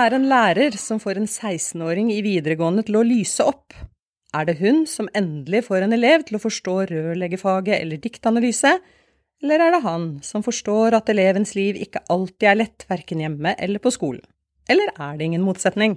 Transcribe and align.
er 0.00 0.16
en 0.16 0.28
lærer 0.30 0.76
som 0.80 1.00
får 1.02 1.20
en 1.20 1.28
16-åring 1.28 2.10
i 2.14 2.22
videregående 2.24 2.84
til 2.86 3.00
å 3.00 3.06
lyse 3.06 3.44
opp? 3.44 3.74
Er 4.36 4.46
det 4.46 4.60
hun 4.60 4.84
som 4.86 5.10
endelig 5.18 5.64
får 5.66 5.84
en 5.84 5.96
elev 5.96 6.24
til 6.26 6.38
å 6.38 6.42
forstå 6.42 6.76
rørleggerfaget 6.92 7.80
eller 7.80 8.00
diktanalyse, 8.02 8.76
eller 9.40 9.64
er 9.64 9.74
det 9.74 9.82
han 9.86 10.06
som 10.24 10.44
forstår 10.44 10.94
at 10.98 11.08
elevens 11.12 11.54
liv 11.56 11.78
ikke 11.80 12.04
alltid 12.12 12.48
er 12.50 12.60
lett, 12.60 12.84
verken 12.90 13.24
hjemme 13.24 13.56
eller 13.58 13.82
på 13.82 13.92
skolen? 13.94 14.22
Eller 14.70 14.92
er 14.94 15.18
det 15.18 15.26
ingen 15.26 15.44
motsetning? 15.44 15.96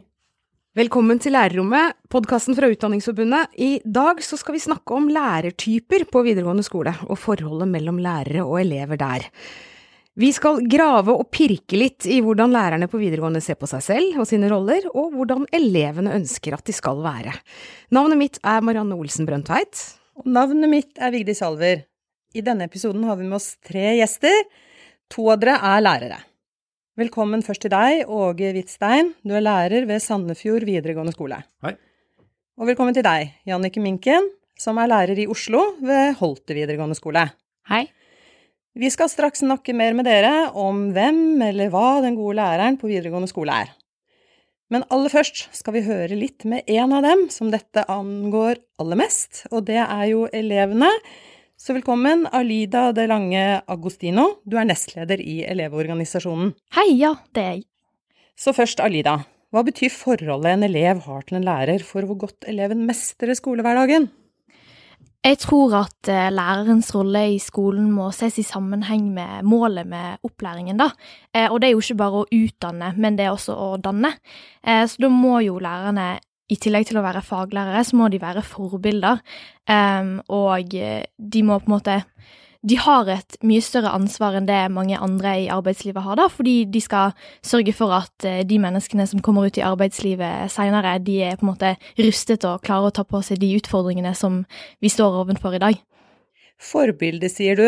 Velkommen 0.73 1.19
til 1.21 1.35
Lærerrommet, 1.35 1.99
podkasten 2.09 2.57
fra 2.57 2.65
Utdanningsforbundet. 2.71 3.51
I 3.61 3.75
dag 3.85 4.23
så 4.25 4.39
skal 4.41 4.55
vi 4.55 4.63
snakke 4.63 4.95
om 4.97 5.11
lærertyper 5.13 6.07
på 6.09 6.23
videregående 6.25 6.65
skole, 6.65 6.95
og 7.05 7.19
forholdet 7.21 7.69
mellom 7.69 7.99
lærere 8.01 8.41
og 8.47 8.57
elever 8.63 8.97
der. 8.97 9.27
Vi 10.13 10.27
skal 10.29 10.59
grave 10.69 11.15
og 11.17 11.31
pirke 11.33 11.77
litt 11.79 12.05
i 12.05 12.19
hvordan 12.21 12.51
lærerne 12.53 12.85
på 12.89 12.99
videregående 13.01 13.39
ser 13.41 13.57
på 13.57 13.65
seg 13.69 13.81
selv 13.81 14.19
og 14.21 14.27
sine 14.29 14.49
roller, 14.51 14.85
og 14.93 15.15
hvordan 15.17 15.47
elevene 15.57 16.13
ønsker 16.19 16.53
at 16.53 16.67
de 16.67 16.75
skal 16.77 17.01
være. 17.01 17.33
Navnet 17.97 18.19
mitt 18.19 18.37
er 18.45 18.61
Marianne 18.61 18.93
Olsen 18.93 19.25
Brøndtveit. 19.25 19.79
Og 20.21 20.27
navnet 20.29 20.69
mitt 20.69 21.01
er 21.01 21.09
Vigdis 21.15 21.41
Alver. 21.45 21.81
I 22.37 22.43
denne 22.45 22.67
episoden 22.69 23.07
har 23.09 23.17
vi 23.17 23.25
med 23.25 23.39
oss 23.39 23.55
tre 23.65 23.95
gjester. 23.97 24.37
To 25.13 25.31
av 25.33 25.41
dere 25.41 25.57
er 25.71 25.81
lærere. 25.81 26.21
Velkommen 27.01 27.41
først 27.41 27.65
til 27.65 27.73
deg, 27.73 28.05
Åge 28.05 28.53
Hvitstein. 28.53 29.15
Du 29.25 29.33
er 29.33 29.41
lærer 29.41 29.89
ved 29.89 30.01
Sandefjord 30.01 30.67
videregående 30.69 31.15
skole. 31.15 31.41
Hei. 31.65 31.73
Og 32.61 32.69
velkommen 32.69 32.93
til 32.93 33.05
deg, 33.05 33.33
Jannike 33.49 33.81
Minken, 33.81 34.29
som 34.61 34.77
er 34.77 34.93
lærer 34.93 35.17
i 35.17 35.25
Oslo 35.25 35.71
ved 35.81 36.19
Holte 36.21 36.53
videregående 36.53 37.01
skole. 37.01 37.25
Hei. 37.73 37.87
Vi 38.73 38.89
skal 38.89 39.05
straks 39.05 39.43
snakke 39.43 39.73
mer 39.77 39.93
med 39.93 40.07
dere 40.09 40.47
om 40.57 40.87
hvem 40.95 41.37
eller 41.45 41.69
hva 41.69 41.99
den 42.01 42.15
gode 42.17 42.39
læreren 42.39 42.79
på 42.81 42.87
videregående 42.89 43.29
skole 43.29 43.53
er. 43.53 43.73
Men 44.73 44.81
aller 44.89 45.13
først 45.13 45.43
skal 45.53 45.75
vi 45.75 45.83
høre 45.85 46.17
litt 46.17 46.41
med 46.49 46.65
en 46.73 46.95
av 46.97 47.03
dem 47.05 47.27
som 47.29 47.51
dette 47.53 47.83
angår 47.85 48.57
aller 48.81 48.97
mest, 48.97 49.43
og 49.53 49.67
det 49.67 49.77
er 49.77 50.07
jo 50.09 50.23
elevene. 50.33 50.89
Så 51.53 51.75
velkommen, 51.77 52.25
Alida 52.33 52.87
De 52.97 53.05
Lange 53.05 53.61
Agostino. 53.69 54.39
Du 54.41 54.57
er 54.57 54.65
nestleder 54.65 55.21
i 55.21 55.43
Elevorganisasjonen. 55.45 56.55
Hei, 56.73 56.87
ja, 56.97 57.13
det 57.29 57.43
er 57.43 57.53
jeg. 57.59 57.63
Så 58.33 58.55
først, 58.57 58.81
Alida. 58.81 59.19
Hva 59.53 59.61
betyr 59.67 59.93
forholdet 59.93 60.49
en 60.55 60.65
elev 60.65 61.05
har 61.05 61.21
til 61.29 61.37
en 61.37 61.45
lærer 61.45 61.85
for 61.85 62.09
hvor 62.09 62.23
godt 62.25 62.49
eleven 62.49 62.87
mestrer 62.89 63.37
skolehverdagen? 63.37 64.09
Jeg 65.23 65.37
tror 65.39 65.71
at 65.77 66.09
eh, 66.11 66.27
lærerens 66.35 66.89
rolle 66.91 67.21
i 67.31 67.37
skolen 67.39 67.85
må 67.95 68.09
ses 68.11 68.41
i 68.41 68.43
sammenheng 68.43 69.05
med 69.15 69.45
målet 69.47 69.87
med 69.87 70.19
opplæringen, 70.27 70.81
da. 70.81 70.89
Eh, 71.31 71.47
og 71.47 71.61
det 71.61 71.69
er 71.69 71.77
jo 71.77 71.83
ikke 71.85 71.99
bare 72.01 72.19
å 72.19 72.27
utdanne, 72.27 72.89
men 72.99 73.15
det 73.15 73.29
er 73.29 73.31
også 73.31 73.55
å 73.55 73.69
danne. 73.79 74.11
Eh, 74.67 74.83
så 74.83 75.05
da 75.05 75.09
må 75.13 75.37
jo 75.45 75.61
lærerne, 75.63 76.17
i 76.51 76.57
tillegg 76.59 76.89
til 76.89 76.99
å 76.99 77.05
være 77.05 77.23
faglærere, 77.23 77.85
så 77.87 77.95
må 77.95 78.09
de 78.11 78.19
være 78.19 78.43
forbilder. 78.45 79.21
Og 80.35 80.73
de 80.75 81.43
må 81.47 81.55
på 81.57 81.69
en 81.69 81.71
måte 81.71 81.95
de 82.63 82.77
har 82.79 83.09
et 83.11 83.37
mye 83.43 83.61
større 83.63 83.91
ansvar 83.91 84.37
enn 84.39 84.47
det 84.47 84.59
mange 84.71 84.95
andre 84.95 85.33
i 85.43 85.47
arbeidslivet 85.51 86.05
har, 86.05 86.15
da, 86.19 86.29
fordi 86.31 86.63
de 86.71 86.81
skal 86.83 87.11
sørge 87.43 87.73
for 87.75 87.91
at 87.95 88.27
eh, 88.27 88.43
de 88.47 88.59
menneskene 88.63 89.05
som 89.09 89.23
kommer 89.23 89.49
ut 89.49 89.59
i 89.59 89.65
arbeidslivet 89.67 90.51
seinere, 90.53 90.95
de 91.03 91.17
er 91.27 91.39
på 91.39 91.43
en 91.43 91.51
måte 91.51 91.73
rustet 91.99 92.47
og 92.47 92.63
klarer 92.63 92.91
å 92.91 92.95
ta 92.95 93.03
på 93.07 93.19
seg 93.25 93.41
de 93.43 93.51
utfordringene 93.57 94.13
som 94.15 94.43
vi 94.83 94.91
står 94.91 95.19
ovenfor 95.25 95.57
i 95.57 95.63
dag. 95.65 95.81
Forbilde, 96.63 97.27
sier 97.31 97.59
du. 97.59 97.67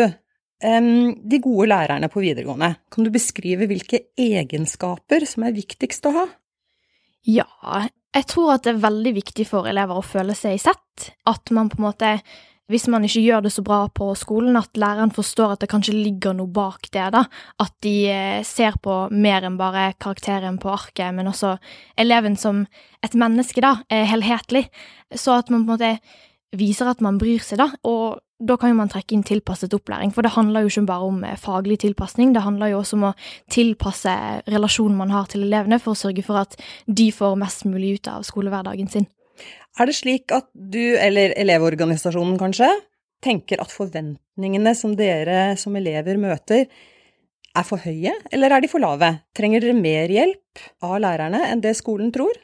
De 0.56 1.38
gode 1.44 1.66
lærerne 1.68 2.08
på 2.08 2.22
videregående, 2.24 2.70
kan 2.88 3.04
du 3.04 3.10
beskrive 3.12 3.68
hvilke 3.68 4.06
egenskaper 4.16 5.26
som 5.28 5.44
er 5.44 5.52
viktigst 5.52 6.08
å 6.08 6.14
ha? 6.14 6.24
Ja, 7.28 7.44
jeg 8.16 8.28
tror 8.30 8.54
at 8.54 8.64
det 8.64 8.72
er 8.72 8.84
veldig 8.86 9.12
viktig 9.18 9.44
for 9.50 9.68
elever 9.68 10.00
å 10.00 10.06
føle 10.06 10.32
seg 10.38 10.56
sett. 10.62 11.10
At 11.28 11.52
man 11.52 11.68
på 11.68 11.76
en 11.76 11.88
måte 11.90 12.12
hvis 12.72 12.88
man 12.90 13.06
ikke 13.06 13.22
gjør 13.22 13.46
det 13.46 13.52
så 13.54 13.62
bra 13.66 13.80
på 13.94 14.10
skolen, 14.18 14.58
at 14.58 14.78
læreren 14.78 15.14
forstår 15.14 15.54
at 15.54 15.62
det 15.62 15.70
kanskje 15.70 15.94
ligger 15.94 16.34
noe 16.34 16.50
bak 16.50 16.88
det, 16.90 17.06
da. 17.14 17.24
At 17.62 17.74
de 17.86 17.96
eh, 18.10 18.44
ser 18.46 18.78
på 18.82 19.06
mer 19.14 19.46
enn 19.46 19.58
bare 19.60 19.92
karakteren 20.02 20.58
på 20.62 20.72
arket, 20.74 21.14
men 21.14 21.30
også 21.30 21.56
eleven 21.98 22.38
som 22.40 22.64
et 23.06 23.14
menneske, 23.14 23.62
da, 23.62 23.76
helhetlig. 23.90 24.66
Så 25.14 25.38
at 25.38 25.50
man 25.50 25.66
på 25.66 25.76
en 25.76 25.76
måte 25.76 26.56
viser 26.56 26.90
at 26.90 27.02
man 27.04 27.18
bryr 27.20 27.42
seg, 27.44 27.60
da. 27.62 27.70
Og 27.86 28.18
da 28.36 28.56
kan 28.60 28.72
jo 28.72 28.76
man 28.76 28.90
trekke 28.92 29.16
inn 29.16 29.24
tilpasset 29.24 29.72
opplæring, 29.72 30.12
for 30.12 30.26
det 30.26 30.34
handler 30.34 30.64
jo 30.64 30.72
ikke 30.72 30.88
bare 30.90 31.08
om 31.08 31.22
eh, 31.24 31.38
faglig 31.40 31.78
tilpasning, 31.80 32.34
det 32.34 32.44
handler 32.44 32.74
jo 32.74 32.82
også 32.82 32.98
om 32.98 33.06
å 33.08 33.14
tilpasse 33.52 34.12
relasjonen 34.50 34.98
man 34.98 35.14
har 35.14 35.30
til 35.32 35.46
elevene, 35.46 35.80
for 35.80 35.94
å 35.94 36.00
sørge 36.02 36.24
for 36.26 36.42
at 36.42 36.58
de 36.86 37.08
får 37.14 37.38
mest 37.40 37.64
mulig 37.68 37.96
ut 37.96 38.10
av 38.12 38.26
skolehverdagen 38.28 38.92
sin. 38.92 39.08
Er 39.76 39.90
det 39.90 39.96
slik 39.98 40.32
at 40.32 40.48
du, 40.54 40.96
eller 40.96 41.34
Elevorganisasjonen 41.36 42.38
kanskje, 42.40 42.68
tenker 43.24 43.60
at 43.60 43.72
forventningene 43.72 44.72
som 44.76 44.94
dere 44.96 45.56
som 45.60 45.76
elever 45.76 46.20
møter, 46.20 46.64
er 47.56 47.64
for 47.64 47.80
høye, 47.80 48.12
eller 48.32 48.52
er 48.52 48.64
de 48.64 48.70
for 48.72 48.80
lave? 48.84 49.10
Trenger 49.36 49.64
dere 49.64 49.76
mer 49.76 50.12
hjelp 50.12 50.64
av 50.84 50.98
lærerne 51.04 51.42
enn 51.50 51.62
det 51.64 51.76
skolen 51.78 52.12
tror? 52.12 52.36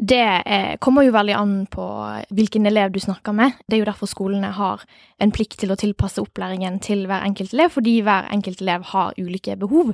Det 0.00 0.42
eh, 0.46 0.76
kommer 0.78 1.02
jo 1.02 1.10
veldig 1.10 1.34
an 1.34 1.54
på 1.66 1.84
hvilken 2.30 2.66
elev 2.70 2.92
du 2.94 3.00
snakker 3.02 3.34
med. 3.34 3.56
Det 3.66 3.74
er 3.74 3.80
jo 3.80 3.88
derfor 3.88 4.06
skolene 4.06 4.52
har 4.54 4.84
en 5.18 5.32
plikt 5.34 5.56
til 5.58 5.72
å 5.74 5.76
tilpasse 5.78 6.22
opplæringen 6.22 6.76
til 6.78 7.02
hver 7.10 7.24
enkelt 7.26 7.50
elev, 7.56 7.72
fordi 7.74 7.96
hver 8.06 8.28
enkelt 8.30 8.62
elev 8.62 8.84
har 8.92 9.18
ulike 9.18 9.56
behov. 9.58 9.90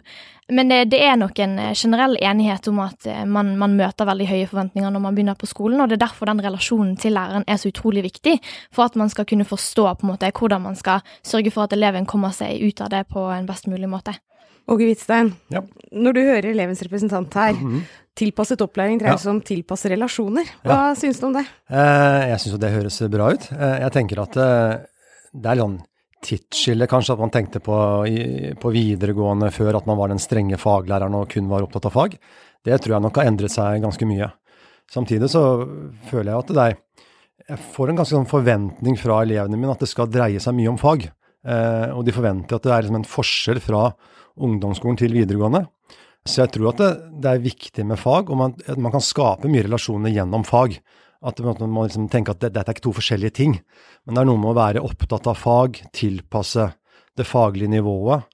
Men 0.53 0.69
det, 0.69 0.83
det 0.93 1.01
er 1.07 1.17
nok 1.17 1.41
en 1.41 1.57
eh, 1.63 1.73
generell 1.73 2.19
enighet 2.21 2.69
om 2.69 2.83
at 2.85 3.09
eh, 3.09 3.25
man, 3.25 3.55
man, 3.57 3.79
møter 3.81 4.05
veldig 4.11 4.29
høye 4.29 4.51
forventninger 4.51 4.93
når 4.93 5.05
man 5.07 5.17
begynner 5.17 5.41
på 5.41 5.49
skolen, 5.49 5.81
og 5.81 5.89
det 5.89 5.97
er 5.97 6.05
derfor 6.05 6.29
den 6.29 6.45
relasjonen 6.45 6.99
til 7.01 7.17
læreren 7.17 7.49
er 7.49 7.57
så 7.63 7.73
utrolig 7.73 8.05
viktig, 8.05 8.37
for 8.77 8.85
at 8.85 9.01
man 9.01 9.09
skal 9.09 9.25
kunne 9.31 9.49
forstå 9.49 9.89
på 9.89 10.05
en 10.05 10.13
måte 10.13 10.33
hvordan 10.37 10.69
man 10.69 10.77
skal 10.77 11.01
sørge 11.25 11.55
for 11.55 11.65
at 11.65 11.73
eleven 11.73 12.05
kommer 12.05 12.37
seg 12.37 12.61
ut 12.61 12.85
av 12.85 12.93
det 12.93 13.07
på 13.09 13.25
en 13.33 13.49
best 13.49 13.73
mulig 13.73 13.89
måte. 13.89 14.19
Åge 14.65 14.87
Hvitstein, 14.89 15.29
ja. 15.53 15.61
når 15.93 16.17
du 16.17 16.21
hører 16.25 16.47
elevens 16.55 16.81
representant 16.87 17.35
her, 17.37 17.53
mm 17.53 17.71
-hmm. 17.71 17.81
tilpasset 18.17 18.63
opplæring 18.65 19.01
dreier 19.01 19.19
seg 19.19 19.29
ja. 19.29 19.35
om 19.35 19.41
tilpasse 19.41 19.91
relasjoner. 19.93 20.45
Hva 20.65 20.79
ja. 20.89 20.95
syns 20.95 21.21
du 21.21 21.27
om 21.27 21.35
det? 21.35 21.45
Eh, 21.69 22.29
jeg 22.31 22.41
syns 22.41 22.53
jo 22.53 22.59
det 22.59 22.73
høres 22.73 23.03
bra 23.11 23.33
ut. 23.33 23.53
Eh, 23.53 23.81
jeg 23.81 23.93
tenker 23.93 24.23
at 24.23 24.37
eh, 24.37 24.79
det 25.35 25.51
er 25.51 25.61
sånn 25.61 25.83
tidsskille, 26.25 26.87
kanskje, 26.87 27.13
at 27.13 27.21
man 27.21 27.31
tenkte 27.31 27.61
på, 27.61 28.07
i, 28.07 28.55
på, 28.57 28.71
videregående 28.73 29.51
før 29.51 29.77
at 29.77 29.87
man 29.87 29.99
var 29.99 30.09
den 30.09 30.19
strenge 30.19 30.57
faglæreren 30.57 31.15
og 31.15 31.29
kun 31.29 31.49
var 31.49 31.63
opptatt 31.63 31.85
av 31.85 31.93
fag. 31.93 32.17
Det 32.65 32.81
tror 32.81 32.95
jeg 32.95 33.03
nok 33.03 33.17
har 33.17 33.27
endret 33.27 33.53
seg 33.53 33.83
ganske 33.83 34.07
mye. 34.07 34.31
Samtidig 34.91 35.29
så 35.29 35.69
føler 36.09 36.33
jeg 36.33 36.39
at 36.39 36.49
det 36.49 36.65
er 36.65 36.77
Jeg 37.49 37.59
får 37.59 37.91
en 37.91 37.97
ganske 37.97 38.17
sånn 38.17 38.31
forventning 38.31 38.97
fra 38.97 39.21
elevene 39.21 39.59
mine 39.59 39.73
at 39.73 39.81
det 39.81 39.89
skal 39.89 40.09
dreie 40.09 40.41
seg 40.41 40.55
mye 40.55 40.71
om 40.71 40.79
fag. 40.79 41.11
Og 41.93 42.05
de 42.07 42.13
forventer 42.13 42.57
at 42.57 42.63
det 42.63 42.73
er 42.73 42.83
liksom 42.83 42.97
en 42.97 43.05
forskjell 43.05 43.61
fra 43.61 43.93
ungdomsskolen 44.41 44.99
til 45.01 45.15
videregående. 45.15 45.65
Så 46.25 46.45
jeg 46.45 46.55
tror 46.55 46.71
at 46.73 46.81
det, 46.81 46.91
det 47.21 47.31
er 47.31 47.43
viktig 47.45 47.85
med 47.87 48.01
fag, 48.01 48.31
og 48.33 48.39
man, 48.41 48.55
man, 48.79 48.93
kan 48.95 49.05
skape 49.05 49.51
mye 49.51 49.67
relasjoner 49.67 50.15
gjennom 50.15 50.47
fag. 50.49 50.79
At 51.25 51.41
Man 51.41 51.73
må 51.73 51.87
liksom 51.87 52.11
tenke 52.13 52.35
at 52.35 52.43
dette 52.43 52.61
er 52.61 52.75
ikke 52.75 52.85
to 52.85 52.93
forskjellige 52.99 53.37
ting, 53.39 53.55
men 54.05 54.17
det 54.17 54.21
er 54.21 54.29
noe 54.29 54.41
med 54.41 54.51
å 54.51 54.59
være 54.59 54.83
opptatt 54.85 55.25
av 55.31 55.39
fag, 55.41 55.81
tilpasse 55.97 56.67
det 57.17 57.25
faglige 57.25 57.73
nivået, 57.73 58.27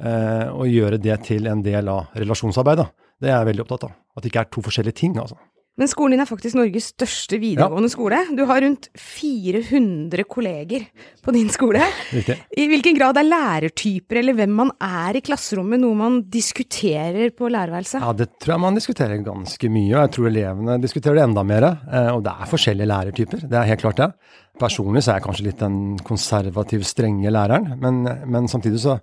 eh, 0.00 0.48
og 0.48 0.70
gjøre 0.72 1.00
det 1.02 1.18
til 1.26 1.48
en 1.50 1.60
del 1.64 1.90
av 1.92 2.14
relasjonsarbeidet. 2.16 2.86
Det 3.20 3.28
er 3.28 3.36
jeg 3.36 3.50
veldig 3.50 3.64
opptatt 3.66 3.84
av. 3.90 3.92
At 4.16 4.24
det 4.24 4.32
ikke 4.32 4.44
er 4.46 4.52
to 4.54 4.64
forskjellige 4.64 5.00
ting. 5.00 5.18
altså. 5.20 5.36
Men 5.78 5.90
skolen 5.90 6.16
din 6.16 6.24
er 6.24 6.26
faktisk 6.26 6.56
Norges 6.58 6.88
største 6.90 7.38
videregående 7.38 7.86
ja. 7.86 7.92
skole. 7.92 8.18
Du 8.34 8.42
har 8.48 8.64
rundt 8.64 8.88
400 8.98 10.24
kolleger 10.26 10.88
på 11.22 11.34
din 11.36 11.50
skole. 11.54 11.84
Riktig. 12.10 12.34
I 12.58 12.66
hvilken 12.72 12.98
grad 12.98 13.20
er 13.20 13.28
lærertyper 13.28 14.18
eller 14.18 14.34
hvem 14.40 14.56
man 14.58 14.72
er 14.82 15.20
i 15.20 15.22
klasserommet 15.22 15.78
noe 15.82 15.94
man 15.98 16.18
diskuterer 16.32 17.30
på 17.36 17.50
lærerværelset? 17.54 18.02
Ja, 18.02 18.10
det 18.16 18.32
tror 18.42 18.56
jeg 18.56 18.64
man 18.66 18.80
diskuterer 18.80 19.22
ganske 19.22 19.70
mye, 19.70 19.92
og 19.94 20.02
jeg 20.02 20.14
tror 20.16 20.30
elevene 20.32 20.78
diskuterer 20.82 21.20
det 21.20 21.26
enda 21.28 21.46
mer. 21.46 21.70
Eh, 21.70 22.10
og 22.16 22.24
det 22.26 22.34
er 22.34 22.52
forskjellige 22.56 22.90
lærertyper, 22.90 23.46
det 23.46 23.62
er 23.62 23.70
helt 23.70 23.86
klart 23.86 24.02
det. 24.02 24.12
Personlig 24.58 25.04
så 25.06 25.14
er 25.14 25.20
jeg 25.20 25.28
kanskje 25.28 25.46
litt 25.46 25.62
den 25.62 25.80
konservativ, 26.06 26.82
strenge 26.88 27.30
læreren, 27.30 27.76
men, 27.78 28.02
men 28.26 28.50
samtidig 28.50 28.82
så 28.82 28.98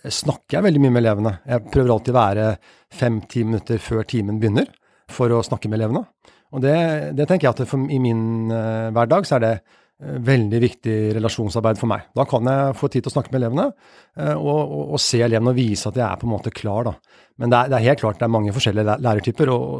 snakker 0.00 0.60
jeg 0.60 0.68
veldig 0.68 0.84
mye 0.84 0.94
med 0.94 1.02
elevene. 1.02 1.38
Jeg 1.50 1.66
prøver 1.74 1.96
alltid 1.96 2.14
å 2.14 2.20
være 2.22 2.52
fem-ti 2.94 3.42
minutter 3.48 3.82
før 3.82 4.06
timen 4.08 4.38
begynner 4.38 4.70
for 5.14 5.32
å 5.34 5.42
snakke 5.46 5.70
med 5.70 5.80
elevene. 5.80 6.04
Og 6.50 6.62
det, 6.64 6.76
det 7.18 7.28
tenker 7.30 7.48
jeg 7.48 7.54
at 7.54 7.68
for, 7.70 7.90
i 7.92 8.00
min 8.02 8.50
uh, 8.50 8.90
hverdag 8.94 9.28
så 9.28 9.36
er 9.36 9.44
det 9.44 9.52
uh, 9.60 10.16
veldig 10.26 10.60
viktig 10.64 10.96
relasjonsarbeid 11.16 11.78
for 11.78 11.90
meg. 11.90 12.08
Da 12.16 12.26
kan 12.28 12.48
jeg 12.50 12.78
få 12.78 12.90
tid 12.90 13.06
til 13.06 13.12
å 13.12 13.14
snakke 13.14 13.32
med 13.32 13.42
elevene 13.42 13.68
uh, 13.70 14.34
og, 14.34 14.58
og, 14.58 14.82
og, 14.96 15.02
se 15.02 15.22
elevene 15.22 15.54
og 15.54 15.60
vise 15.60 15.90
at 15.90 16.00
jeg 16.00 16.06
er 16.06 16.18
på 16.20 16.26
en 16.26 16.34
måte 16.34 16.54
klar. 16.54 16.90
Da. 16.90 17.22
Men 17.42 17.52
det 17.52 17.60
er, 17.60 17.70
det 17.70 17.78
er 17.78 17.86
helt 17.90 18.02
klart 18.02 18.18
det 18.22 18.26
er 18.26 18.34
mange 18.38 18.56
forskjellige 18.56 18.98
lærertyper, 19.06 19.54
og, 19.54 19.78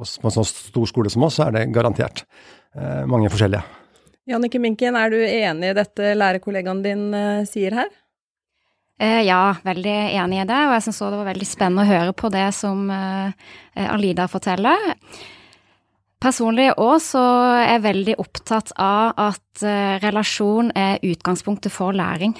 og, 0.00 0.02
på 0.02 0.30
en 0.30 0.36
sånn 0.40 0.50
stor 0.50 0.90
skole 0.90 1.12
som 1.12 1.28
oss 1.28 1.38
så 1.38 1.46
er 1.46 1.56
det 1.58 1.70
garantert 1.74 2.26
mange 3.06 3.28
forskjellige. 3.28 3.60
Jannike 4.30 4.56
Minken, 4.62 4.96
er 4.96 5.10
du 5.12 5.18
enig 5.20 5.72
i 5.72 5.74
dette 5.76 6.14
lærerkollegaen 6.16 6.78
din 6.80 7.02
sier 7.50 7.74
her? 7.76 7.90
Eh, 9.02 9.24
ja, 9.26 9.56
veldig 9.66 9.94
enig 10.14 10.44
i 10.44 10.46
det, 10.46 10.58
og 10.68 10.76
jeg 10.76 10.84
syns 10.84 11.00
det 11.02 11.18
var 11.18 11.30
veldig 11.32 11.46
spennende 11.48 11.82
å 11.82 11.90
høre 11.90 12.14
på 12.14 12.28
det 12.30 12.46
som 12.54 12.84
eh, 12.94 13.32
Alida 13.90 14.28
forteller. 14.30 14.92
Personlig 16.22 16.68
òg 16.78 17.00
så 17.02 17.22
er 17.58 17.64
jeg 17.66 17.86
veldig 17.88 18.14
opptatt 18.22 18.70
av 18.78 19.18
at 19.18 19.64
eh, 19.66 19.96
relasjon 20.04 20.70
er 20.78 21.02
utgangspunktet 21.02 21.74
for 21.74 21.96
læring. 21.98 22.36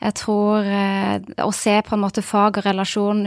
Jeg 0.00 0.16
tror 0.16 0.64
å 1.44 1.50
se 1.52 1.74
på 1.84 1.92
en 1.92 2.00
måte 2.00 2.22
fag 2.24 2.56
og 2.56 2.64
relasjon 2.64 3.26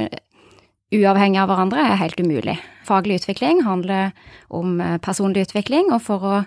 uavhengig 0.90 1.38
av 1.38 1.52
hverandre 1.52 1.84
er 1.86 2.00
helt 2.00 2.18
umulig. 2.18 2.56
Faglig 2.88 3.20
utvikling 3.20 3.62
handler 3.62 4.10
om 4.50 4.82
personlig 5.06 5.44
utvikling, 5.46 5.92
og 5.94 6.02
for 6.02 6.26
å, 6.26 6.40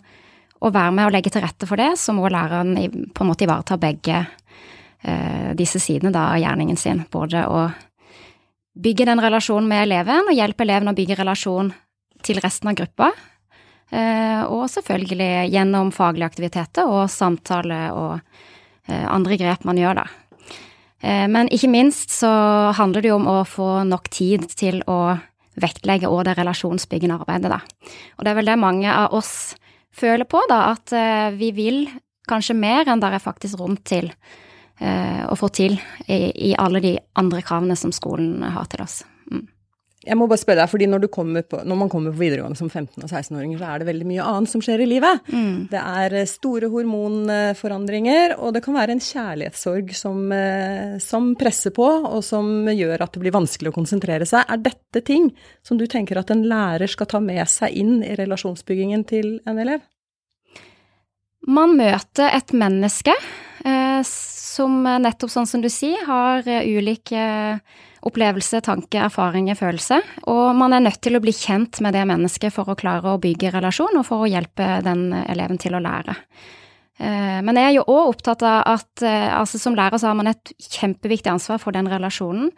å 0.66 0.72
være 0.74 0.96
med 0.98 1.06
og 1.06 1.14
legge 1.14 1.30
til 1.30 1.46
rette 1.46 1.70
for 1.70 1.78
det, 1.78 1.92
så 2.02 2.10
må 2.16 2.26
læreren 2.26 2.74
på 3.14 3.22
en 3.22 3.30
måte 3.30 3.46
ivareta 3.46 3.78
begge 3.78 4.24
disse 5.56 5.78
sidene 5.78 6.10
da, 6.10 6.32
av 6.34 6.40
gjerningen 6.40 6.78
sin. 6.80 7.02
Både 7.12 7.44
å 7.46 7.66
bygge 8.76 9.06
den 9.08 9.20
relasjonen 9.22 9.68
med 9.68 9.84
eleven, 9.86 10.28
og 10.28 10.36
hjelpe 10.36 10.64
eleven 10.66 10.90
å 10.90 10.96
bygge 10.96 11.18
relasjon 11.20 11.70
til 12.26 12.40
resten 12.42 12.70
av 12.72 12.76
gruppa. 12.78 13.10
Eh, 13.90 14.42
og 14.50 14.66
selvfølgelig 14.72 15.48
gjennom 15.52 15.92
faglige 15.94 16.26
aktiviteter 16.32 16.88
og 16.90 17.06
samtale 17.12 17.80
og 17.94 18.16
eh, 18.88 19.06
andre 19.06 19.38
grep 19.38 19.66
man 19.68 19.78
gjør, 19.78 20.00
da. 20.02 20.06
Eh, 21.00 21.26
men 21.30 21.50
ikke 21.54 21.70
minst 21.70 22.10
så 22.10 22.30
handler 22.76 23.04
det 23.04 23.12
jo 23.12 23.20
om 23.20 23.28
å 23.30 23.38
få 23.46 23.70
nok 23.86 24.10
tid 24.10 24.48
til 24.58 24.82
å 24.90 25.16
vektlegge 25.56 26.10
òg 26.10 26.26
det 26.26 26.34
relasjonsbyggende 26.36 27.20
arbeidet, 27.20 27.52
da. 27.52 27.60
Og 28.18 28.26
det 28.26 28.32
er 28.32 28.40
vel 28.40 28.50
det 28.50 28.58
mange 28.60 28.90
av 28.90 29.14
oss 29.16 29.54
føler 29.96 30.28
på, 30.28 30.42
da, 30.50 30.74
at 30.74 30.92
eh, 30.92 31.30
vi 31.38 31.52
vil 31.56 31.86
kanskje 32.28 32.58
mer 32.58 32.90
enn 32.90 33.00
det 33.00 33.14
er 33.14 33.22
faktisk 33.22 33.60
rom 33.60 33.78
til 33.86 34.10
eh, 34.80 35.24
å 35.26 35.36
få 35.38 35.50
til 35.54 35.76
i, 36.06 36.18
i, 36.50 36.54
alle 36.58 36.82
de 36.84 36.96
andre 37.18 37.42
kravene 37.44 37.76
som 37.78 37.94
skolen 37.94 38.42
har 38.42 38.68
til 38.72 38.84
oss. 38.84 39.02
Mm. 39.32 39.46
Jeg 40.06 40.14
må 40.20 40.28
bare 40.30 40.38
spørre 40.38 40.60
deg, 40.60 40.70
fordi 40.70 40.86
når, 40.86 41.06
på, 41.10 41.24
når, 41.66 41.78
man 41.80 41.88
kommer 41.90 42.12
på 42.14 42.20
videregående 42.20 42.58
som 42.58 42.68
15- 42.68 43.02
og 43.02 43.08
16-åringer, 43.08 43.58
så 43.58 43.70
er 43.72 43.82
det 43.82 43.88
veldig 43.88 44.06
mye 44.06 44.26
annet 44.30 44.52
som 44.52 44.62
skjer 44.62 44.84
i 44.84 44.86
livet. 44.86 45.24
Mm. 45.32 45.56
Det 45.72 45.80
er 45.80 46.14
eh, 46.20 46.28
store 46.30 46.70
hormonforandringer, 46.70 48.36
og 48.38 48.54
det 48.54 48.62
kan 48.62 48.76
være 48.76 48.94
en 48.94 49.02
kjærlighetssorg 49.02 49.90
som, 49.98 50.20
eh, 50.36 50.94
som, 51.02 51.32
presser 51.40 51.74
på, 51.74 51.88
og 52.06 52.22
som 52.22 52.70
gjør 52.70 53.02
at 53.02 53.16
det 53.16 53.24
blir 53.24 53.34
vanskelig 53.34 53.72
å 53.72 53.76
konsentrere 53.80 54.28
seg. 54.28 54.46
Er 54.46 54.62
dette 54.62 55.02
ting 55.06 55.32
som 55.66 55.80
du 55.80 55.88
tenker 55.90 56.22
at 56.22 56.30
en 56.30 56.46
lærer 56.46 56.90
skal 56.92 57.10
ta 57.10 57.22
med 57.22 57.42
seg 57.50 57.74
inn 57.74 57.98
i 58.06 58.14
relasjonsbyggingen 58.20 59.02
til 59.10 59.40
en 59.48 59.58
elev? 59.64 59.82
Man 61.46 61.76
møter 61.78 62.30
et 62.30 62.54
menneske 62.54 63.14
eh, 63.66 64.02
som 64.56 64.82
nettopp 64.84 65.32
sånn 65.32 65.48
som 65.48 65.62
du 65.62 65.68
sier, 65.72 66.02
har 66.08 66.46
eh, 66.48 66.66
ulike 66.76 67.20
eh, 67.20 67.80
opplevelse, 68.06 68.60
tanke, 68.64 69.00
erfaringer, 69.02 69.58
følelse. 69.58 70.00
Og 70.30 70.50
man 70.58 70.76
er 70.76 70.84
nødt 70.84 71.00
til 71.04 71.18
å 71.18 71.22
bli 71.22 71.34
kjent 71.34 71.80
med 71.84 71.96
det 71.96 72.04
mennesket 72.08 72.54
for 72.54 72.70
å 72.70 72.76
klare 72.78 73.14
å 73.14 73.22
bygge 73.22 73.52
relasjon, 73.56 73.98
og 73.98 74.06
for 74.06 74.24
å 74.24 74.30
hjelpe 74.30 74.78
den 74.86 75.08
eleven 75.24 75.58
til 75.62 75.76
å 75.76 75.82
lære. 75.82 76.14
Eh, 76.96 77.40
men 77.44 77.58
jeg 77.58 77.72
er 77.72 77.74
jo 77.76 77.88
òg 77.92 78.12
opptatt 78.14 78.44
av 78.46 78.62
at 78.76 79.04
altså 79.06 79.60
som 79.60 79.74
lærer 79.76 80.00
så 80.00 80.12
har 80.12 80.16
man 80.16 80.30
et 80.30 80.54
kjempeviktig 80.62 81.32
ansvar 81.32 81.60
for 81.60 81.76
den 81.76 81.90
relasjonen. 81.90 82.52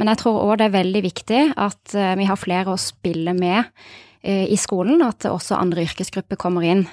Men 0.00 0.10
jeg 0.10 0.22
tror 0.24 0.40
òg 0.46 0.56
det 0.58 0.70
er 0.70 0.78
veldig 0.80 1.04
viktig 1.04 1.44
at 1.52 1.94
vi 2.18 2.26
har 2.26 2.40
flere 2.40 2.72
å 2.72 2.80
spille 2.80 3.36
med 3.36 3.70
i 4.24 4.56
skolen, 4.56 5.02
at 5.04 5.26
også 5.28 5.58
andre 5.58 5.84
yrkesgrupper 5.84 6.40
kommer 6.40 6.64
inn. 6.64 6.86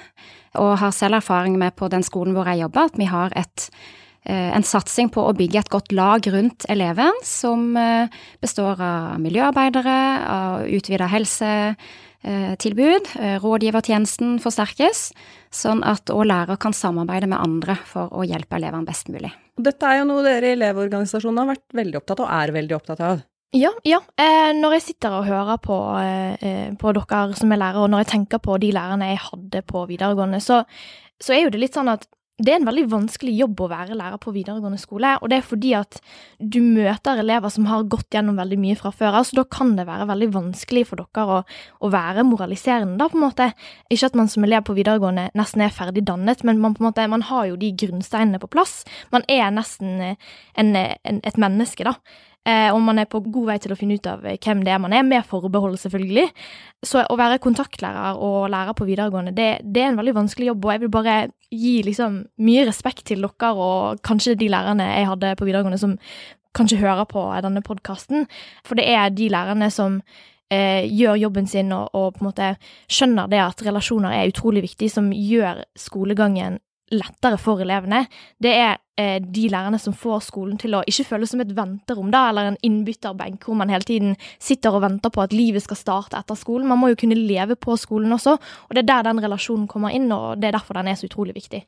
Og 0.60 0.76
har 0.78 0.92
selv 0.94 1.16
erfaring 1.16 1.56
med 1.58 1.74
på 1.80 1.88
den 1.90 2.04
skolen 2.04 2.36
hvor 2.36 2.46
jeg 2.46 2.60
jobber, 2.60 2.92
at 2.92 3.00
vi 3.00 3.08
har 3.08 3.32
et 3.40 3.70
Eh, 3.72 4.01
en 4.30 4.62
satsing 4.62 5.08
på 5.10 5.24
å 5.26 5.34
bygge 5.34 5.64
et 5.64 5.72
godt 5.72 5.90
lag 5.96 6.26
rundt 6.30 6.66
eleven, 6.70 7.16
som 7.26 7.72
eh, 7.76 8.12
består 8.42 8.78
av 8.78 9.18
miljøarbeidere, 9.22 9.96
av 10.30 10.68
utvida 10.70 11.08
helsetilbud. 11.10 13.10
Eh, 13.18 13.34
rådgivertjenesten 13.42 14.36
forsterkes, 14.42 15.08
sånn 15.50 15.82
at 15.82 16.12
òg 16.14 16.28
lærer 16.30 16.60
kan 16.62 16.76
samarbeide 16.76 17.32
med 17.32 17.42
andre 17.42 17.76
for 17.88 18.14
å 18.14 18.22
hjelpe 18.26 18.60
elevene 18.60 18.86
best 18.86 19.10
mulig. 19.10 19.32
Dette 19.58 19.90
er 19.90 20.00
jo 20.00 20.08
noe 20.08 20.22
dere 20.24 20.52
i 20.52 20.56
Elevorganisasjonen 20.56 21.42
har 21.42 21.52
vært 21.56 21.78
veldig 21.82 21.98
opptatt 21.98 22.22
av, 22.22 22.30
og 22.30 22.38
er 22.38 22.56
veldig 22.60 22.78
opptatt 22.78 23.04
av. 23.10 23.26
Ja, 23.52 23.68
ja. 23.84 23.98
Eh, 24.16 24.54
når 24.56 24.78
jeg 24.78 24.84
sitter 24.86 25.18
og 25.18 25.26
hører 25.28 25.58
på, 25.60 25.76
eh, 26.00 26.70
på, 26.80 26.92
dere 26.96 27.36
som 27.36 27.52
er 27.52 27.60
lærere, 27.60 27.84
og 27.84 27.92
når 27.92 28.06
jeg 28.06 28.12
tenker 28.14 28.40
på 28.40 28.56
de 28.62 28.70
lærerne 28.72 29.10
jeg 29.10 29.20
hadde 29.26 29.60
på 29.68 29.84
videregående, 29.90 30.40
så, 30.40 30.62
så 31.20 31.34
er 31.34 31.44
jo 31.44 31.52
det 31.52 31.60
litt 31.60 31.76
sånn 31.76 31.92
at 31.92 32.06
det 32.42 32.52
er 32.52 32.60
en 32.60 32.66
veldig 32.66 32.84
vanskelig 32.90 33.34
jobb 33.38 33.60
å 33.62 33.68
være 33.70 33.96
lærer 33.98 34.20
på 34.22 34.32
videregående 34.34 34.80
skole, 34.80 35.14
og 35.20 35.30
det 35.30 35.38
er 35.38 35.46
fordi 35.46 35.72
at 35.78 36.00
du 36.38 36.58
møter 36.64 37.20
elever 37.22 37.52
som 37.54 37.68
har 37.70 37.86
gått 37.90 38.16
gjennom 38.16 38.40
veldig 38.40 38.58
mye 38.62 38.78
fra 38.78 38.92
før 38.94 39.20
av, 39.20 39.28
så 39.28 39.38
da 39.38 39.46
kan 39.58 39.74
det 39.78 39.86
være 39.88 40.08
veldig 40.10 40.30
vanskelig 40.34 40.84
for 40.90 41.02
dere 41.02 41.38
å, 41.38 41.38
å, 41.78 41.92
være 41.92 42.26
moraliserende, 42.26 42.98
da, 43.00 43.08
på 43.12 43.20
en 43.20 43.26
måte. 43.26 43.48
Ikke 43.92 44.10
at 44.10 44.18
man 44.18 44.30
som 44.32 44.44
elev 44.46 44.66
på 44.66 44.76
videregående 44.78 45.28
nesten 45.38 45.64
er 45.64 45.74
ferdig 45.74 46.04
dannet, 46.08 46.42
men 46.48 46.60
man, 46.62 46.74
på 46.74 46.84
en 46.84 46.90
måte, 46.90 47.06
man 47.10 47.26
har 47.30 47.46
jo 47.52 47.60
de 47.60 47.70
grunnsteinene 47.84 48.42
på 48.42 48.50
plass. 48.52 48.82
Man 49.14 49.26
er 49.30 49.48
nesten 49.54 50.02
en, 50.02 50.76
en, 50.76 51.22
et 51.22 51.40
menneske, 51.40 51.86
da. 51.86 51.96
Eh, 52.42 52.72
og 52.74 52.80
man 52.82 52.98
er 52.98 53.06
på 53.06 53.20
god 53.22 53.52
vei 53.52 53.56
til 53.62 53.70
å 53.70 53.76
finne 53.78 53.94
ut 54.00 54.06
av 54.10 54.24
eh, 54.26 54.34
hvem 54.42 54.64
det 54.66 54.72
er 54.74 54.80
man 54.82 54.94
er, 54.96 55.04
med 55.06 55.22
forbehold, 55.28 55.76
selvfølgelig. 55.78 56.26
Så 56.82 57.04
å 57.06 57.18
være 57.18 57.38
kontaktlærer 57.42 58.18
og 58.18 58.48
lærer 58.50 58.74
på 58.74 58.86
videregående, 58.88 59.34
det, 59.36 59.50
det, 59.62 59.84
er 59.84 59.92
en 59.92 60.00
veldig 60.00 60.16
vanskelig 60.16 60.50
jobb, 60.50 60.66
og 60.66 60.74
jeg 60.74 60.82
vil 60.82 60.92
bare 60.96 61.16
gi 61.52 61.82
liksom 61.86 62.22
mye 62.42 62.66
respekt 62.68 63.06
til 63.10 63.24
dere 63.24 63.52
og 63.52 64.02
kanskje 64.04 64.38
de 64.40 64.48
lærerne 64.52 64.88
jeg 64.88 65.08
hadde 65.10 65.34
på 65.38 65.48
videregående 65.48 65.80
som 65.80 65.98
kanskje 66.56 66.80
hører 66.82 67.06
på 67.08 67.22
denne 67.44 67.62
podkasten, 67.64 68.26
for 68.64 68.76
det 68.76 68.88
er 68.92 69.12
de 69.12 69.30
lærerne 69.32 69.70
som 69.72 70.00
eh, 70.52 70.84
gjør 70.88 71.20
jobben 71.22 71.48
sin 71.48 71.72
og, 71.72 71.88
og, 71.96 72.12
på 72.14 72.22
en 72.22 72.28
måte 72.28 72.50
skjønner 72.92 73.30
det 73.32 73.40
at 73.40 73.64
relasjoner 73.66 74.12
er 74.16 74.32
utrolig 74.32 74.66
viktig, 74.66 74.90
som 74.92 75.08
gjør 75.16 75.64
skolegangen 75.78 76.60
lettere 76.92 77.38
for 77.40 77.62
elevene, 77.64 78.04
det 78.42 78.52
er 78.54 78.72
eh, 79.00 79.18
de 79.22 79.48
lærerne 79.52 79.80
som 79.80 79.94
får 79.96 80.24
skolen 80.28 80.58
til 80.60 80.76
å 80.76 80.82
ikke 80.88 81.06
føles 81.10 81.32
som 81.32 81.42
et 81.44 81.52
venterom, 81.56 82.10
da, 82.12 82.26
eller 82.30 82.52
en 82.52 82.60
innbytterbenk 82.66 83.46
hvor 83.46 83.58
man 83.58 83.72
hele 83.72 83.86
tiden 83.88 84.16
sitter 84.42 84.76
og 84.76 84.84
venter 84.86 85.12
på 85.12 85.24
at 85.24 85.36
livet 85.36 85.64
skal 85.64 85.80
starte 85.80 86.20
etter 86.20 86.38
skolen. 86.38 86.68
Man 86.70 86.80
må 86.82 86.92
jo 86.92 87.00
kunne 87.02 87.18
leve 87.18 87.56
på 87.56 87.76
skolen 87.80 88.12
også, 88.16 88.36
og 88.38 88.74
det 88.76 88.84
er 88.84 88.90
der 88.92 89.08
den 89.10 89.22
relasjonen 89.24 89.68
kommer 89.70 89.94
inn, 89.94 90.10
og 90.12 90.40
det 90.40 90.50
er 90.50 90.58
derfor 90.58 90.78
den 90.78 90.92
er 90.92 91.00
så 91.00 91.08
utrolig 91.10 91.36
viktig. 91.38 91.64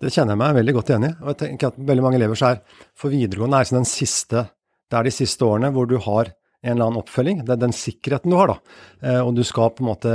Det 0.00 0.08
kjenner 0.14 0.32
jeg 0.32 0.40
meg 0.40 0.56
veldig 0.56 0.74
godt 0.78 0.90
igjen 0.90 1.08
i. 1.10 1.14
og 1.20 1.32
jeg 1.34 1.40
tenker 1.42 1.72
at 1.72 1.80
veldig 1.90 2.04
mange 2.06 2.16
elever 2.16 2.44
er 2.48 2.60
for 2.96 3.12
videregående 3.12 3.58
er 3.60 3.72
den 3.76 3.88
siste, 3.88 4.46
det 4.88 4.96
er 4.96 5.06
de 5.06 5.12
siste 5.12 5.44
årene 5.44 5.68
hvor 5.74 5.90
du 5.90 5.98
har 6.00 6.32
en 6.60 6.74
eller 6.74 6.90
annen 6.90 7.00
oppfølging. 7.00 7.42
Det 7.44 7.54
er 7.54 7.60
den 7.62 7.74
sikkerheten 7.74 8.32
du 8.32 8.36
har, 8.36 8.52
da. 8.52 8.78
Eh, 9.00 9.20
og 9.20 9.32
du 9.36 9.42
skal 9.46 9.72
på 9.72 9.84
en 9.84 9.90
måte 9.90 10.12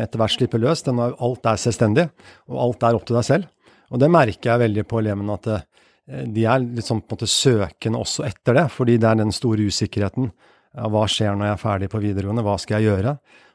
etter 0.00 0.20
hvert 0.20 0.34
slippe 0.34 0.58
løs. 0.58 0.82
alt 0.88 1.50
er 1.50 1.60
selvstendig, 1.60 2.08
og 2.50 2.62
alt 2.66 2.86
er 2.86 2.98
opp 2.98 3.06
til 3.06 3.18
deg 3.18 3.26
selv. 3.28 3.50
Og 3.94 4.00
det 4.02 4.10
merker 4.10 4.50
jeg 4.50 4.62
veldig 4.64 4.84
på 4.90 4.98
elevene, 4.98 5.38
at 5.38 5.50
eh, 5.54 6.26
de 6.34 6.44
er 6.50 6.64
litt 6.64 6.86
sånn 6.86 7.04
på 7.04 7.14
en 7.14 7.16
måte 7.16 7.30
søkende 7.30 8.02
også 8.02 8.26
etter 8.26 8.58
det. 8.58 8.66
Fordi 8.74 8.98
det 8.98 9.08
er 9.10 9.20
den 9.22 9.32
store 9.34 9.68
usikkerheten. 9.70 10.32
Ja, 10.74 10.90
hva 10.90 11.06
skjer 11.06 11.36
når 11.38 11.46
jeg 11.46 11.54
er 11.54 11.62
ferdig 11.62 11.88
på 11.92 12.02
videregående, 12.02 12.42
hva 12.42 12.56
skal 12.58 12.82
jeg 12.82 12.90
gjøre? 12.90 13.14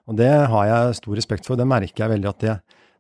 Og 0.10 0.16
det 0.18 0.32
har 0.54 0.70
jeg 0.70 1.00
stor 1.02 1.20
respekt 1.20 1.50
for. 1.50 1.60
Det 1.60 1.68
merker 1.68 2.06
jeg 2.06 2.14
veldig 2.16 2.30
at 2.32 2.46
det, 2.46 2.56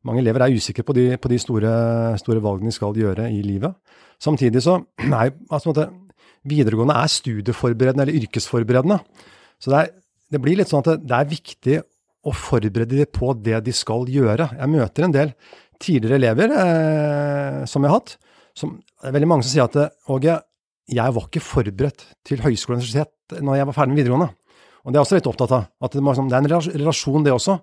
mange 0.05 0.21
elever 0.21 0.43
er 0.45 0.55
usikre 0.55 0.83
på 0.87 0.95
de, 0.95 1.05
på 1.19 1.31
de 1.31 1.39
store, 1.39 1.71
store, 2.19 2.43
valgene 2.43 2.71
de 2.71 2.75
skal 2.75 2.99
gjøre 2.99 3.29
i 3.31 3.39
livet. 3.43 3.79
Samtidig 4.19 4.61
så 4.65 4.75
er 5.07 5.31
altså, 5.47 5.87
videregående 6.47 6.99
er 6.99 7.13
studieforberedende 7.15 8.05
eller 8.05 8.19
yrkesforberedende. 8.19 8.99
Så 9.59 9.71
det, 9.71 9.79
er, 9.79 9.95
det 10.35 10.43
blir 10.43 10.59
litt 10.59 10.71
sånn 10.71 10.83
at 10.83 10.91
det, 10.91 10.99
det 11.07 11.17
er 11.17 11.31
viktig 11.31 11.79
å 12.27 12.35
forberede 12.35 12.99
dem 12.99 13.11
på 13.15 13.31
det 13.39 13.63
de 13.63 13.73
skal 13.75 14.03
gjøre. 14.11 14.51
Jeg 14.59 14.71
møter 14.71 15.07
en 15.07 15.15
del 15.15 15.33
tidligere 15.79 16.19
elever 16.19 16.53
eh, 16.53 17.61
som 17.69 17.83
jeg 17.83 17.91
har 17.91 18.01
hatt, 18.01 18.17
som, 18.57 18.75
det 18.79 19.09
er 19.09 19.15
veldig 19.15 19.29
mange 19.31 19.47
som 19.47 19.53
sier 19.53 19.69
at 19.69 20.11
Åge, 20.11 20.35
jeg 20.89 21.15
var 21.15 21.27
ikke 21.27 21.43
forberedt 21.43 22.05
til 22.27 22.41
høyskole 22.43 22.77
og 22.77 22.81
universitet 22.81 23.41
når 23.45 23.59
jeg 23.59 23.69
var 23.69 23.77
ferdig 23.77 23.93
med 23.93 24.01
videregående. 24.01 24.29
Og 24.83 24.93
det 24.93 24.99
er 24.99 25.03
også 25.03 25.19
litt 25.19 25.27
opptatt 25.29 25.53
av. 25.53 25.65
at 25.83 25.93
Det, 25.93 26.01
det 26.01 26.35
er 26.35 26.39
en 26.39 26.51
relasjon, 26.81 27.25
det 27.25 27.33
også. 27.35 27.57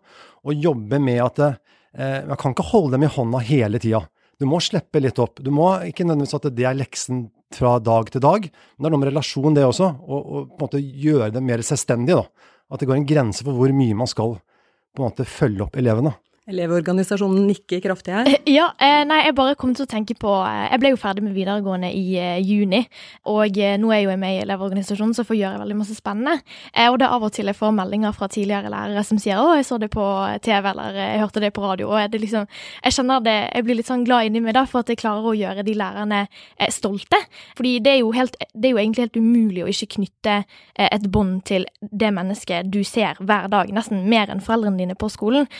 Å 0.47 0.55
jobbe 0.55 1.01
med 1.03 1.23
at 1.25 1.41
eh, 1.47 2.21
Man 2.29 2.39
kan 2.39 2.55
ikke 2.55 2.69
holde 2.71 2.95
dem 2.95 3.07
i 3.07 3.11
hånda 3.11 3.41
hele 3.49 3.81
tida. 3.83 4.05
Du 4.39 4.45
må 4.49 4.61
slippe 4.61 5.01
litt 5.01 5.19
opp. 5.23 5.41
Du 5.41 5.51
må 5.55 5.71
ikke 5.89 6.05
nødvendigvis 6.05 6.37
at 6.37 6.51
det 6.55 6.67
er 6.69 6.77
leksen 6.77 7.27
fra 7.57 7.77
dag 7.81 8.11
til 8.13 8.21
dag, 8.21 8.47
men 8.51 8.85
det 8.85 8.89
er 8.89 8.93
noe 8.93 9.01
med 9.01 9.11
relasjon, 9.13 9.55
det 9.57 9.65
også. 9.65 9.89
Og, 10.05 10.21
og 10.21 10.51
på 10.53 10.59
en 10.59 10.67
måte 10.67 10.83
gjøre 10.83 11.31
dem 11.35 11.47
mer 11.49 11.63
selvstendige. 11.65 12.21
da. 12.21 12.53
At 12.71 12.83
det 12.83 12.91
går 12.91 13.01
en 13.01 13.09
grense 13.09 13.47
for 13.47 13.57
hvor 13.57 13.73
mye 13.75 13.97
man 13.97 14.11
skal 14.11 14.37
på 14.37 15.03
en 15.03 15.09
måte 15.09 15.29
følge 15.29 15.65
opp 15.67 15.77
elevene. 15.79 16.13
Elevorganisasjonen 16.47 17.49
nikker 17.49 17.81
kraftig 17.83 18.15
her. 18.15 18.29
Ja, 18.57 18.69
eh, 18.79 19.01
nei, 19.09 19.19
jeg 19.27 19.35
bare 19.35 19.57
kom 19.59 19.73
til 19.75 19.83
å 19.83 19.91
tenke 19.91 20.15
på 20.15 20.31
eh, 20.47 20.69
Jeg 20.71 20.79
ble 20.79 20.93
jo 20.93 20.99
ferdig 21.01 21.25
med 21.25 21.35
videregående 21.35 21.89
i 21.91 22.15
eh, 22.23 22.39
juni, 22.39 22.85
og 23.27 23.59
eh, 23.59 23.75
nå 23.83 23.91
er 23.91 23.99
jeg 23.99 24.07
jo 24.07 24.15
med 24.23 24.37
i 24.37 24.43
Elevorganisasjonen, 24.45 25.15
så 25.17 25.25
jeg 25.25 25.31
får 25.33 25.39
gjøre 25.41 25.61
veldig 25.65 25.79
masse 25.81 25.97
spennende. 25.99 26.37
Eh, 26.71 26.87
og 26.87 27.01
det 27.01 27.09
er 27.09 27.17
av 27.17 27.27
og 27.27 27.33
til 27.35 27.51
jeg 27.51 27.59
får 27.59 27.75
meldinger 27.75 28.15
fra 28.15 28.29
tidligere 28.31 28.71
lærere 28.71 29.03
som 29.09 29.19
sier 29.19 29.41
'Å, 29.43 29.57
jeg 29.59 29.67
så 29.67 29.81
det 29.83 29.91
på 29.91 30.05
TV', 30.47 30.71
eller 30.71 30.95
'Jeg 30.95 31.21
hørte 31.25 31.43
det 31.43 31.53
på 31.53 31.65
radio', 31.67 31.91
og 31.91 32.13
det 32.13 32.21
liksom 32.21 32.47
Jeg 32.85 32.93
kjenner 32.93 33.25
det 33.25 33.51
Jeg 33.55 33.65
blir 33.65 33.77
litt 33.77 33.91
sånn 33.91 34.07
glad 34.07 34.27
inni 34.27 34.41
meg 34.41 34.55
da, 34.55 34.65
for 34.65 34.81
at 34.81 34.89
jeg 34.89 34.99
klarer 35.03 35.27
å 35.27 35.35
gjøre 35.35 35.65
de 35.67 35.75
lærerne 35.75 36.29
eh, 36.61 36.71
stolte. 36.71 37.19
Fordi 37.57 37.81
det 37.81 37.93
er 37.93 37.99
jo 37.99 38.13
helt 38.13 38.37
Det 38.55 38.71
er 38.71 38.71
jo 38.71 38.79
egentlig 38.79 39.03
helt 39.11 39.17
umulig 39.17 39.65
å 39.65 39.69
ikke 39.69 39.99
knytte 39.99 40.45
eh, 40.79 40.89
et 40.93 41.11
bånd 41.11 41.45
til 41.45 41.67
det 41.83 42.15
mennesket 42.15 42.71
du 42.71 42.85
ser 42.85 43.19
hver 43.19 43.51
dag, 43.51 43.67
nesten 43.73 44.09
mer 44.09 44.31
enn 44.31 44.41
foreldrene 44.41 44.79
dine 44.79 44.95
på 44.95 45.11
skolen. 45.11 45.51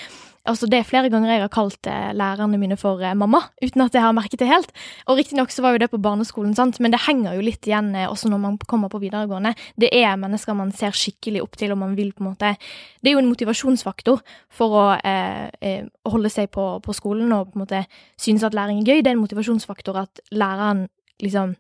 Altså, 0.47 0.69
det 0.71 0.79
er 0.79 0.87
flere 0.87 1.11
ganger 1.13 1.33
jeg 1.33 1.43
har 1.43 1.53
kalt 1.53 1.89
eh, 1.91 2.13
lærerne 2.17 2.59
mine 2.61 2.79
for 2.79 3.03
eh, 3.03 3.17
mamma, 3.19 3.41
uten 3.63 3.83
at 3.85 3.95
jeg 3.97 4.05
har 4.05 4.15
merket 4.17 4.41
det 4.41 4.49
helt. 4.51 4.73
Og 5.07 5.19
riktignok 5.19 5.51
så 5.51 5.65
var 5.65 5.75
jo 5.75 5.83
det 5.83 5.91
på 5.93 6.01
barneskolen, 6.03 6.55
sant, 6.57 6.79
men 6.81 6.95
det 6.95 7.03
henger 7.07 7.37
jo 7.37 7.45
litt 7.45 7.67
igjen 7.67 7.93
eh, 7.95 8.09
også 8.11 8.31
når 8.33 8.43
man 8.45 8.59
kommer 8.71 8.93
på 8.93 9.01
videregående. 9.03 9.57
Det 9.77 9.91
er 9.91 10.17
mennesker 10.21 10.57
man 10.57 10.73
ser 10.77 10.95
skikkelig 10.97 11.43
opp 11.45 11.59
til, 11.59 11.75
og 11.75 11.83
man 11.83 11.97
vil 11.99 12.15
på 12.15 12.25
en 12.25 12.31
måte 12.31 12.55
Det 13.03 13.11
er 13.11 13.17
jo 13.17 13.23
en 13.23 13.31
motivasjonsfaktor 13.31 14.23
for 14.49 14.79
å 14.79 14.87
eh, 15.03 15.85
holde 16.07 16.33
seg 16.33 16.51
på, 16.55 16.69
på 16.83 16.97
skolen 16.97 17.35
og 17.35 17.53
på 17.53 17.59
en 17.59 17.67
måte 17.67 17.85
synes 18.19 18.47
at 18.47 18.55
læring 18.55 18.81
er 18.81 18.91
gøy. 18.91 19.03
Det 19.03 19.13
er 19.13 19.19
en 19.19 19.25
motivasjonsfaktor 19.27 20.03
at 20.07 20.25
læreren 20.31 20.87
liksom 21.23 21.55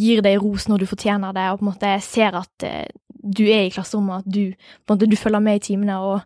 gir 0.00 0.22
deg 0.24 0.40
ros 0.40 0.68
når 0.70 0.82
du 0.82 0.88
fortjener 0.90 1.34
det, 1.36 1.50
og 1.50 1.60
på 1.60 1.66
en 1.66 1.72
måte 1.72 1.92
ser 2.04 2.36
at 2.38 2.66
eh, 2.66 2.88
du 3.20 3.44
er 3.44 3.66
i 3.66 3.72
klasserommet, 3.72 4.24
at 4.24 4.32
du, 4.32 4.56
på 4.86 4.94
en 4.94 4.96
måte, 4.96 5.10
du 5.10 5.16
følger 5.18 5.44
med 5.44 5.60
i 5.60 5.64
timene, 5.70 5.98
og 6.00 6.20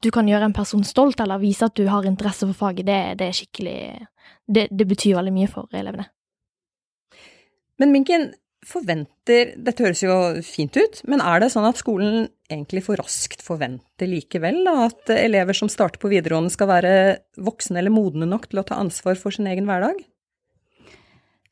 du 0.00 0.08
kan 0.14 0.28
gjøre 0.28 0.48
en 0.48 0.56
person 0.56 0.84
stolt, 0.86 1.20
eller 1.20 1.42
vise 1.42 1.66
at 1.66 1.76
du 1.76 1.84
har 1.90 2.06
interesse 2.08 2.46
for 2.48 2.56
faget. 2.56 2.86
Det, 2.88 3.00
det 3.20 3.28
er 3.28 3.36
skikkelig 3.36 3.80
det, 4.50 4.68
det 4.70 4.86
betyr 4.88 5.18
veldig 5.18 5.34
mye 5.34 5.50
for 5.50 5.68
elevene. 5.76 6.06
Men 7.80 7.94
Minken, 7.94 8.30
forventer 8.66 9.54
Dette 9.56 9.84
høres 9.86 10.02
jo 10.04 10.14
fint 10.44 10.76
ut, 10.76 11.00
men 11.08 11.22
er 11.24 11.40
det 11.40 11.52
sånn 11.54 11.68
at 11.68 11.80
skolen 11.80 12.28
egentlig 12.50 12.82
for 12.84 13.00
raskt 13.00 13.40
forventer 13.44 14.10
likevel 14.10 14.64
da, 14.66 14.74
at 14.90 15.12
elever 15.14 15.56
som 15.56 15.70
starter 15.72 16.02
på 16.02 16.10
videregående 16.12 16.52
skal 16.52 16.68
være 16.68 16.92
voksne 17.40 17.80
eller 17.80 17.94
modne 17.94 18.28
nok 18.28 18.50
til 18.50 18.60
å 18.60 18.66
ta 18.66 18.80
ansvar 18.82 19.16
for 19.20 19.34
sin 19.34 19.48
egen 19.48 19.66
hverdag? 19.70 19.96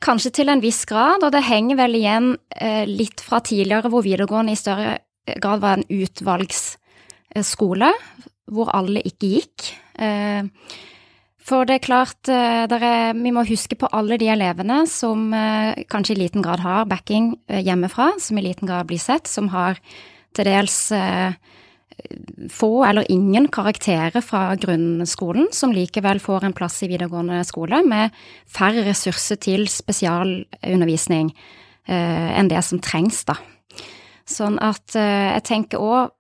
Kanskje 0.04 0.34
til 0.36 0.52
en 0.52 0.62
viss 0.62 0.84
grad, 0.86 1.24
og 1.26 1.32
det 1.34 1.48
henger 1.48 1.80
vel 1.80 1.96
igjen 1.98 2.28
eh, 2.54 2.84
litt 2.86 3.20
fra 3.24 3.40
tidligere 3.42 3.90
hvor 3.90 4.04
videregående 4.06 4.54
i 4.54 4.60
større 4.60 4.98
grad 5.42 5.64
var 5.64 5.78
en 5.78 5.88
utvalgsskole, 5.88 7.90
hvor 8.52 8.70
alle 8.76 9.02
ikke 9.06 9.32
gikk. 9.36 9.66
Eh, 9.98 10.46
for 11.48 11.68
det 11.68 11.78
er 11.78 11.84
klart, 11.84 12.28
eh, 12.28 12.64
er, 12.68 13.14
vi 13.16 13.32
må 13.32 13.44
huske 13.48 13.76
på 13.78 13.88
alle 13.92 14.18
de 14.20 14.28
elevene 14.28 14.82
som 14.88 15.32
eh, 15.34 15.84
kanskje 15.88 16.16
i 16.16 16.22
liten 16.22 16.44
grad 16.44 16.60
har 16.60 16.88
backing 16.88 17.34
hjemmefra, 17.48 18.12
som 18.20 18.38
i 18.38 18.44
liten 18.44 18.68
grad 18.68 18.88
blir 18.88 19.00
sett, 19.00 19.26
som 19.26 19.48
har 19.54 19.80
til 20.36 20.44
dels 20.44 20.92
få 22.54 22.84
eller 22.86 23.08
ingen 23.10 23.48
karakterer 23.50 24.22
fra 24.22 24.52
grunnskolen, 24.54 25.48
som 25.50 25.72
likevel 25.74 26.20
får 26.22 26.44
en 26.46 26.52
plass 26.54 26.76
i 26.84 26.88
videregående 26.92 27.40
skole, 27.48 27.80
med 27.82 28.14
færre 28.46 28.84
ressurser 28.86 29.40
til 29.42 29.66
spesialundervisning 29.66 31.32
enn 31.88 32.52
det 32.52 32.60
som 32.62 32.78
trengs, 32.78 33.24
da. 33.26 33.34
Sånn 34.28 34.60
at 34.62 34.94
jeg 34.94 35.42
tenker 35.48 35.82
òg 35.82 36.14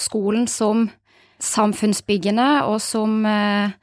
skolen 0.00 0.48
som 0.48 0.86
samfunnsbyggende 1.42 2.48
og 2.68 2.80
som 2.82 3.20
eh, 3.26 3.74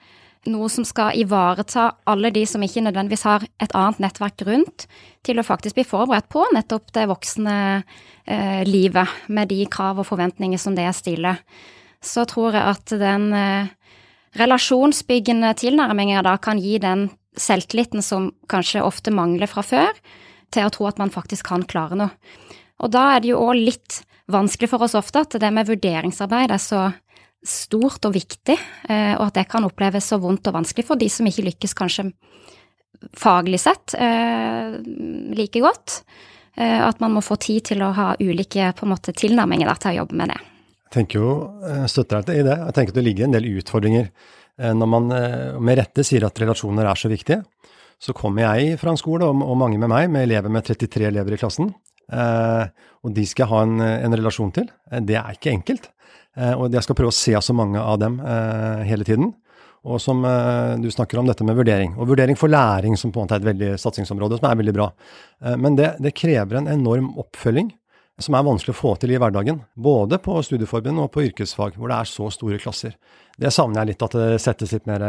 noe 0.51 0.69
som 0.69 0.85
skal 0.85 1.15
ivareta 1.17 1.87
alle 2.09 2.31
de 2.33 2.43
som 2.49 2.63
ikke 2.63 2.83
nødvendigvis 2.85 3.25
har 3.25 3.45
et 3.61 3.73
annet 3.77 4.01
nettverk 4.03 4.43
rundt, 4.47 4.85
til 5.25 5.39
å 5.39 5.45
faktisk 5.45 5.77
bli 5.77 5.85
forberedt 5.87 6.29
på 6.29 6.43
nettopp 6.53 6.91
det 6.95 7.07
voksne 7.09 7.55
eh, 7.81 8.61
livet, 8.67 9.09
med 9.27 9.49
de 9.49 9.63
krav 9.71 10.01
og 10.01 10.09
forventninger 10.09 10.61
som 10.61 10.77
det 10.77 10.87
stiller. 10.97 11.41
Så 12.03 12.27
tror 12.29 12.53
jeg 12.53 12.75
at 12.75 12.95
den 13.01 13.31
eh, 13.33 13.71
relasjonsbyggende 14.37 15.55
tilnærminga 15.57 16.21
da 16.25 16.35
kan 16.37 16.61
gi 16.61 16.77
den 16.83 17.09
selvtilliten 17.39 18.03
som 18.05 18.29
kanskje 18.51 18.83
ofte 18.85 19.11
mangler 19.11 19.49
fra 19.51 19.63
før, 19.65 19.95
til 20.53 20.67
å 20.67 20.73
tro 20.73 20.85
at 20.87 20.99
man 21.01 21.11
faktisk 21.11 21.49
kan 21.49 21.65
klare 21.67 21.97
noe. 21.99 22.13
Og 22.83 22.91
da 22.91 23.15
er 23.15 23.23
det 23.23 23.31
jo 23.31 23.41
òg 23.41 23.57
litt 23.57 24.03
vanskelig 24.31 24.69
for 24.71 24.85
oss 24.85 24.95
ofte 24.97 25.23
at 25.23 25.35
det 25.39 25.51
med 25.53 25.67
vurderingsarbeid 25.69 26.53
er 26.53 26.61
så 26.61 26.87
stort 27.45 28.05
og 28.07 28.15
viktig, 28.15 28.55
eh, 28.89 29.13
og 29.17 29.27
at 29.29 29.39
det 29.39 29.47
kan 29.51 29.65
oppleves 29.67 30.09
så 30.11 30.19
vondt 30.21 30.47
og 30.49 30.57
vanskelig 30.57 30.87
for 30.87 30.99
de 30.99 31.09
som 31.11 31.27
ikke 31.29 31.45
lykkes 31.49 31.75
kanskje 31.77 32.09
faglig 33.15 33.59
sett 33.61 33.93
eh, 33.99 34.77
like 35.37 35.61
godt. 35.61 36.01
Eh, 36.55 36.79
at 36.81 37.01
man 37.03 37.15
må 37.15 37.23
få 37.25 37.37
tid 37.41 37.67
til 37.71 37.83
å 37.85 37.91
ha 37.95 38.09
ulike 38.19 38.71
på 38.77 38.87
en 38.87 38.93
måte, 38.95 39.13
tilnærminger 39.15 39.73
til 39.77 39.93
å 39.93 39.97
jobbe 40.01 40.19
med 40.21 40.33
det. 40.33 40.39
Jeg 40.85 40.93
tenker 40.99 41.19
jo, 41.19 41.31
støtter 41.91 42.23
deg 42.23 42.39
i 42.39 42.45
det. 42.47 42.55
Jeg 42.61 42.75
tenker 42.77 42.93
at 42.93 42.99
det 42.99 43.03
ligger 43.03 43.25
en 43.25 43.35
del 43.35 43.49
utfordringer. 43.59 44.05
Når 44.55 44.87
man 44.87 45.09
med 45.59 45.75
rette 45.75 46.05
sier 46.07 46.23
at 46.23 46.37
relasjoner 46.39 46.87
er 46.87 46.95
så 46.95 47.09
viktige, 47.11 47.41
så 47.99 48.13
kommer 48.15 48.45
jeg 48.45 48.77
fra 48.79 48.93
en 48.93 48.99
skole, 49.01 49.27
og 49.27 49.57
mange 49.59 49.79
med 49.81 49.91
meg, 49.91 50.07
med 50.13 50.23
elever 50.29 50.53
med 50.53 50.63
33 50.63 51.09
elever 51.09 51.35
i 51.35 51.39
klassen. 51.41 51.73
Og 52.07 53.11
de 53.17 53.25
skal 53.27 53.43
jeg 53.43 53.51
ha 53.51 53.59
en, 53.65 53.75
en 53.81 54.15
relasjon 54.15 54.53
til. 54.55 54.69
Det 55.09 55.17
er 55.19 55.35
ikke 55.35 55.51
enkelt. 55.51 55.89
Eh, 56.35 56.53
og 56.53 56.73
jeg 56.73 56.83
skal 56.85 56.97
prøve 56.97 57.13
å 57.13 57.15
se 57.15 57.33
så 57.41 57.55
mange 57.55 57.81
av 57.81 57.99
dem 58.01 58.19
eh, 58.19 58.83
hele 58.89 59.07
tiden. 59.07 59.31
Og 59.85 60.01
som 60.01 60.23
eh, 60.27 60.75
du 60.81 60.89
snakker 60.91 61.21
om, 61.21 61.29
dette 61.29 61.45
med 61.47 61.57
vurdering. 61.57 61.95
Og 61.99 62.11
vurdering 62.11 62.37
for 62.39 62.51
læring, 62.51 62.97
som 62.99 63.13
på 63.13 63.21
en 63.21 63.27
måte 63.27 63.37
er 63.37 63.43
et 63.43 63.49
veldig 63.51 63.71
satsingsområde, 63.81 64.39
som 64.39 64.49
er 64.49 64.61
veldig 64.61 64.75
bra. 64.75 64.89
Men 65.61 65.77
det, 65.77 65.95
det 66.03 66.15
krever 66.17 66.59
en 66.59 66.71
enorm 66.71 67.11
oppfølging 67.21 67.69
som 68.21 68.37
er 68.37 68.45
vanskelig 68.47 68.71
å 68.71 68.79
få 68.79 68.93
til 68.99 69.11
i 69.11 69.19
hverdagen. 69.19 69.59
Både 69.75 70.17
på 70.23 70.37
studieforbund 70.47 71.03
og 71.03 71.11
på 71.13 71.25
yrkesfag, 71.27 71.75
hvor 71.75 71.91
det 71.91 71.99
er 71.99 72.09
så 72.09 72.29
store 72.31 72.59
klasser. 72.63 72.95
Det 73.35 73.51
savner 73.51 73.81
jeg 73.81 73.91
litt, 73.91 74.05
at 74.07 74.15
det 74.15 74.41
settes 74.43 74.71
litt 74.71 74.87
mer 74.87 75.03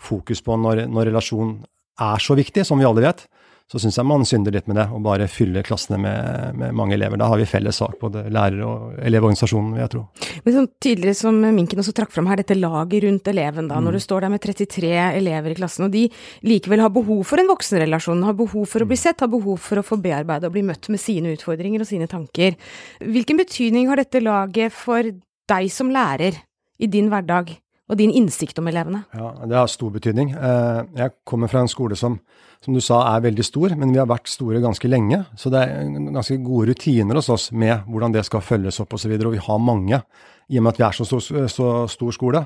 fokus 0.00 0.40
på 0.44 0.56
når, 0.56 0.86
når 0.88 1.10
relasjon 1.10 1.58
er 2.00 2.24
så 2.24 2.36
viktig, 2.36 2.64
som 2.66 2.80
vi 2.80 2.88
alle 2.88 3.04
vet 3.04 3.26
så 3.70 3.80
syns 3.80 3.96
jeg 3.96 4.06
man 4.06 4.26
synder 4.28 4.52
litt 4.52 4.66
med 4.68 4.76
det, 4.76 4.84
å 4.92 5.00
bare 5.02 5.26
fylle 5.30 5.62
klassene 5.64 5.96
med, 6.02 6.58
med, 6.60 6.74
mange 6.76 6.94
elever. 6.98 7.16
Da 7.20 7.30
har 7.30 7.40
vi 7.40 7.46
felles 7.48 7.78
sak, 7.80 7.96
både 8.00 8.26
lærer- 8.32 8.60
og 8.66 8.98
elevorganisasjonen, 9.00 9.70
vil 9.72 9.82
jeg 9.82 9.92
tro. 9.94 10.02
Men 10.44 10.56
sånn 10.58 10.68
tidligere 10.84 11.16
som 11.16 11.40
Minken 11.44 11.80
også 11.80 11.94
trakk 11.96 12.12
fram 12.12 12.28
her, 12.28 12.42
dette 12.42 12.58
laget 12.58 13.06
rundt 13.06 13.32
eleven, 13.32 13.70
da. 13.72 13.80
Mm. 13.80 13.88
Når 13.88 13.96
du 13.96 14.02
står 14.04 14.26
der 14.26 14.34
med 14.34 14.44
33 14.44 14.92
elever 15.06 15.54
i 15.54 15.58
klassen, 15.58 15.88
og 15.88 15.96
de 15.96 16.04
likevel 16.44 16.84
har 16.84 16.92
behov 16.92 17.24
for 17.30 17.40
en 17.40 17.50
voksenrelasjon, 17.54 18.22
har 18.28 18.38
behov 18.38 18.68
for 18.68 18.84
å 18.84 18.90
bli 18.90 19.00
mm. 19.00 19.04
sett, 19.06 19.24
har 19.24 19.32
behov 19.32 19.58
for 19.64 19.80
å 19.80 19.86
få 19.86 20.00
bearbeide 20.04 20.50
og 20.50 20.56
bli 20.58 20.66
møtt 20.68 20.92
med 20.92 21.00
sine 21.00 21.32
utfordringer 21.32 21.82
og 21.82 21.88
sine 21.88 22.10
tanker. 22.10 22.60
Hvilken 23.00 23.40
betydning 23.40 23.88
har 23.88 24.02
dette 24.02 24.22
laget 24.22 24.76
for 24.76 25.08
deg 25.48 25.72
som 25.72 25.92
lærer 25.92 26.36
i 26.76 26.90
din 26.90 27.08
hverdag? 27.08 27.56
og 27.90 27.98
din 28.00 28.12
innsikt 28.16 28.58
om 28.60 28.68
elevene? 28.70 29.04
Ja, 29.12 29.34
Det 29.44 29.56
har 29.56 29.66
stor 29.68 29.90
betydning. 29.90 30.32
Eh, 30.32 30.84
jeg 30.96 31.10
kommer 31.24 31.48
fra 31.48 31.60
en 31.60 31.68
skole 31.68 31.96
som, 31.96 32.18
som 32.64 32.76
du 32.76 32.80
sa 32.80 33.02
er 33.10 33.24
veldig 33.26 33.44
stor, 33.44 33.74
men 33.76 33.92
vi 33.92 34.00
har 34.00 34.08
vært 34.08 34.30
store 34.32 34.62
ganske 34.64 34.88
lenge. 34.88 35.20
Så 35.36 35.52
det 35.52 35.60
er 35.60 35.90
ganske 36.14 36.38
gode 36.44 36.70
rutiner 36.72 37.18
hos 37.20 37.28
oss 37.32 37.50
med 37.52 37.84
hvordan 37.90 38.14
det 38.14 38.24
skal 38.24 38.44
følges 38.44 38.80
opp 38.80 38.96
osv. 38.96 39.12
Og, 39.12 39.20
så 39.20 39.28
og 39.28 39.34
vi 39.34 39.42
har 39.48 39.60
mange, 39.60 40.00
i 40.48 40.60
og 40.60 40.64
med 40.64 40.74
at 40.74 40.80
vi 40.80 40.86
er 40.86 40.96
så 40.96 41.06
stor, 41.08 41.44
så 41.52 41.68
stor 41.92 42.16
skole. 42.16 42.44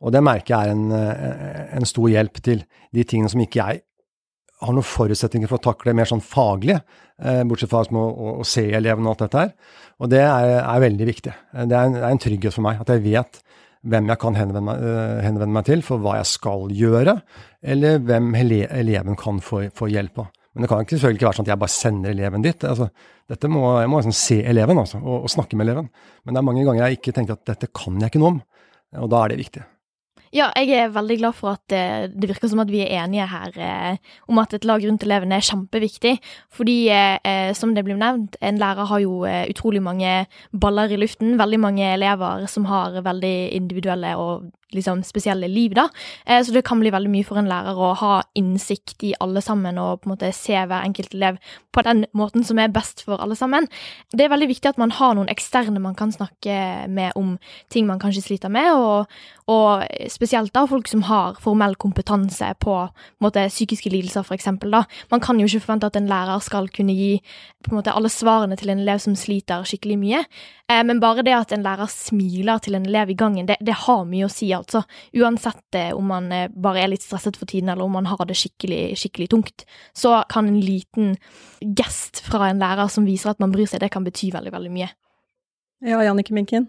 Og 0.00 0.14
det 0.14 0.24
merker 0.24 0.56
jeg 0.56 0.70
er 0.70 0.74
en, 0.74 1.78
en, 1.78 1.86
stor 1.86 2.08
hjelp 2.10 2.42
til 2.42 2.64
de 2.94 3.04
tingene 3.04 3.30
som 3.30 3.42
ikke 3.42 3.60
jeg 3.60 3.82
har 4.60 4.76
noen 4.76 4.84
forutsetninger 4.84 5.48
for 5.48 5.60
å 5.60 5.66
takle 5.70 5.94
mer 5.96 6.08
sånn 6.08 6.22
faglig, 6.24 6.76
eh, 7.22 7.40
bortsett 7.48 7.70
fra 7.70 7.80
å, 7.86 8.02
å, 8.10 8.32
å 8.42 8.46
se 8.48 8.66
elevene 8.76 9.08
og 9.08 9.14
alt 9.14 9.22
dette 9.24 9.44
her. 9.44 9.54
Og 10.00 10.10
det 10.12 10.20
er, 10.24 10.56
er 10.60 10.82
veldig 10.84 11.06
viktig. 11.08 11.32
Det 11.54 11.76
er, 11.76 11.86
en, 11.86 11.96
det 11.96 12.02
er 12.02 12.10
en 12.10 12.22
trygghet 12.26 12.56
for 12.56 12.66
meg 12.66 12.82
at 12.82 12.92
jeg 12.92 13.04
vet 13.06 13.40
hvem 13.88 14.10
jeg 14.12 14.20
kan 14.20 14.36
henvende 14.36 14.74
eh, 14.76 15.22
henvende 15.24 15.54
meg, 15.54 15.64
til 15.68 15.82
for 15.84 16.02
hva 16.02 16.18
jeg 16.18 16.28
skal 16.28 16.68
gjøre, 16.76 17.16
eller 17.62 18.02
hvem 18.04 18.34
ele 18.36 18.66
eleven 18.76 19.16
kan 19.20 19.40
få, 19.44 19.64
få, 19.76 19.88
hjelp 19.92 20.22
av. 20.24 20.30
Men 20.54 20.64
det 20.64 20.70
kan 20.70 20.84
selvfølgelig 20.84 21.20
ikke 21.20 21.28
være 21.28 21.38
sånn 21.38 21.46
at 21.46 21.52
jeg 21.52 21.62
bare 21.62 21.74
sender 21.76 22.12
eleven 22.12 22.44
dit. 22.44 22.64
Altså, 22.66 22.90
dette 23.30 23.50
må, 23.52 23.64
jeg 23.80 23.90
må 23.90 24.00
liksom 24.00 24.16
se 24.18 24.40
eleven 24.50 24.80
altså, 24.82 24.98
og, 25.00 25.24
og, 25.24 25.30
snakke 25.30 25.56
med 25.56 25.68
eleven. 25.68 25.90
Men 26.24 26.34
det 26.34 26.40
er 26.40 26.48
mange 26.48 26.64
ganger 26.66 26.82
jeg 26.84 26.98
ikke 26.98 27.14
tenker 27.16 27.38
at 27.38 27.52
dette 27.52 27.70
kan 27.70 28.00
jeg 28.02 28.12
ikke 28.12 28.22
noe 28.22 28.34
om, 28.34 28.40
og 29.04 29.12
da 29.12 29.22
er 29.22 29.32
det 29.32 29.44
viktig. 29.44 29.62
Ja, 30.30 30.52
jeg 30.54 30.70
er 30.78 30.92
veldig 30.94 31.16
glad 31.18 31.34
for 31.34 31.56
at 31.56 31.62
det, 31.72 31.78
eh, 31.78 32.04
det 32.14 32.28
virker 32.30 32.46
som 32.48 32.60
at 32.62 32.70
vi 32.70 32.84
er 32.84 33.02
enige 33.02 33.26
her 33.26 33.56
eh, 33.58 33.96
om 34.30 34.38
at 34.38 34.54
et 34.54 34.64
lag 34.64 34.84
rundt 34.86 35.02
elevene 35.02 35.34
er 35.34 35.42
kjempeviktig. 35.42 36.20
Fordi, 36.54 36.76
eh, 36.88 37.50
som 37.52 37.74
det 37.74 37.82
blir 37.84 37.98
nevnt, 37.98 38.36
en 38.40 38.60
lærer 38.62 38.86
har 38.86 39.00
jo 39.02 39.24
eh, 39.26 39.48
utrolig 39.50 39.82
mange 39.82 40.26
baller 40.52 40.94
i 40.94 41.00
luften. 41.02 41.34
Veldig 41.38 41.60
mange 41.60 41.82
elever 41.82 42.46
som 42.46 42.64
har 42.70 43.02
veldig 43.02 43.50
individuelle 43.58 44.14
og 44.16 44.46
liksom 44.74 45.02
spesielle 45.06 45.48
liv, 45.50 45.74
da. 45.76 45.88
Eh, 46.26 46.42
så 46.44 46.54
det 46.54 46.64
kan 46.66 46.80
bli 46.80 46.92
veldig 46.92 47.10
mye 47.12 47.26
for 47.26 47.40
en 47.40 47.50
lærer 47.50 47.78
å 47.78 47.92
ha 48.00 48.12
innsikt 48.38 49.04
i 49.06 49.14
alle 49.20 49.42
sammen 49.44 49.78
og 49.80 50.02
på 50.02 50.08
en 50.08 50.14
måte 50.14 50.32
se 50.36 50.54
hver 50.54 50.84
enkelt 50.86 51.14
elev 51.16 51.40
på 51.74 51.84
den 51.86 52.04
måten 52.16 52.44
som 52.46 52.58
er 52.58 52.72
best 52.72 53.04
for 53.06 53.22
alle 53.22 53.36
sammen. 53.38 53.68
Det 54.12 54.26
er 54.26 54.32
veldig 54.32 54.50
viktig 54.50 54.72
at 54.72 54.80
man 54.80 54.94
har 54.94 55.14
noen 55.16 55.30
eksterne 55.30 55.82
man 55.82 55.96
kan 55.98 56.12
snakke 56.12 56.88
med 56.90 57.14
om 57.18 57.36
ting 57.70 57.86
man 57.86 58.00
kanskje 58.02 58.24
sliter 58.24 58.52
med, 58.52 58.72
og, 58.74 59.10
og 59.50 59.84
spesielt 60.10 60.54
da 60.54 60.66
folk 60.70 60.90
som 60.90 61.04
har 61.08 61.38
formell 61.42 61.76
kompetanse 61.80 62.52
på, 62.60 62.76
på 62.90 63.26
måte, 63.26 63.46
psykiske 63.50 63.92
lidelser, 63.92 64.26
f.eks. 64.26 64.50
Man 65.10 65.22
kan 65.22 65.40
jo 65.40 65.46
ikke 65.46 65.64
forvente 65.66 65.90
at 65.90 65.98
en 65.98 66.10
lærer 66.10 66.42
skal 66.44 66.68
kunne 66.74 66.94
gi 66.96 67.12
på 67.64 67.72
en 67.72 67.80
måte, 67.80 67.92
alle 67.92 68.10
svarene 68.12 68.56
til 68.56 68.72
en 68.72 68.80
elev 68.82 69.02
som 69.02 69.16
sliter 69.18 69.66
skikkelig 69.68 69.98
mye. 70.00 70.24
Eh, 70.70 70.82
men 70.86 71.00
bare 71.02 71.24
det 71.26 71.34
at 71.36 71.52
en 71.52 71.64
lærer 71.64 71.90
smiler 71.92 72.62
til 72.62 72.78
en 72.78 72.86
elev 72.88 73.12
i 73.12 73.18
gangen, 73.18 73.48
det, 73.48 73.58
det 73.60 73.76
har 73.84 74.06
mye 74.08 74.26
å 74.26 74.32
si, 74.32 74.48
altså. 74.60 74.82
Uansett 75.16 75.78
eh, 75.78 75.92
om 75.96 76.10
man 76.12 76.30
eh, 76.34 76.48
bare 76.52 76.84
er 76.84 76.92
litt 76.92 77.04
stresset 77.04 77.38
for 77.40 77.50
tiden, 77.50 77.72
eller 77.72 77.86
om 77.86 77.96
man 77.98 78.08
har 78.10 78.24
det 78.28 78.38
skikkelig, 78.38 78.96
skikkelig 79.00 79.30
tungt, 79.34 79.66
så 79.96 80.20
kan 80.32 80.48
en 80.48 80.60
liten 80.62 81.16
gest 81.60 82.22
fra 82.26 82.50
en 82.50 82.62
lærer 82.62 82.90
som 82.92 83.08
viser 83.08 83.32
at 83.32 83.42
man 83.42 83.52
bryr 83.54 83.68
seg, 83.70 83.82
det 83.84 83.92
kan 83.94 84.06
bety 84.06 84.32
veldig, 84.34 84.54
veldig 84.54 84.74
mye. 84.74 84.90
Ja, 85.80 86.02
Jannike 86.04 86.36
Minken? 86.36 86.68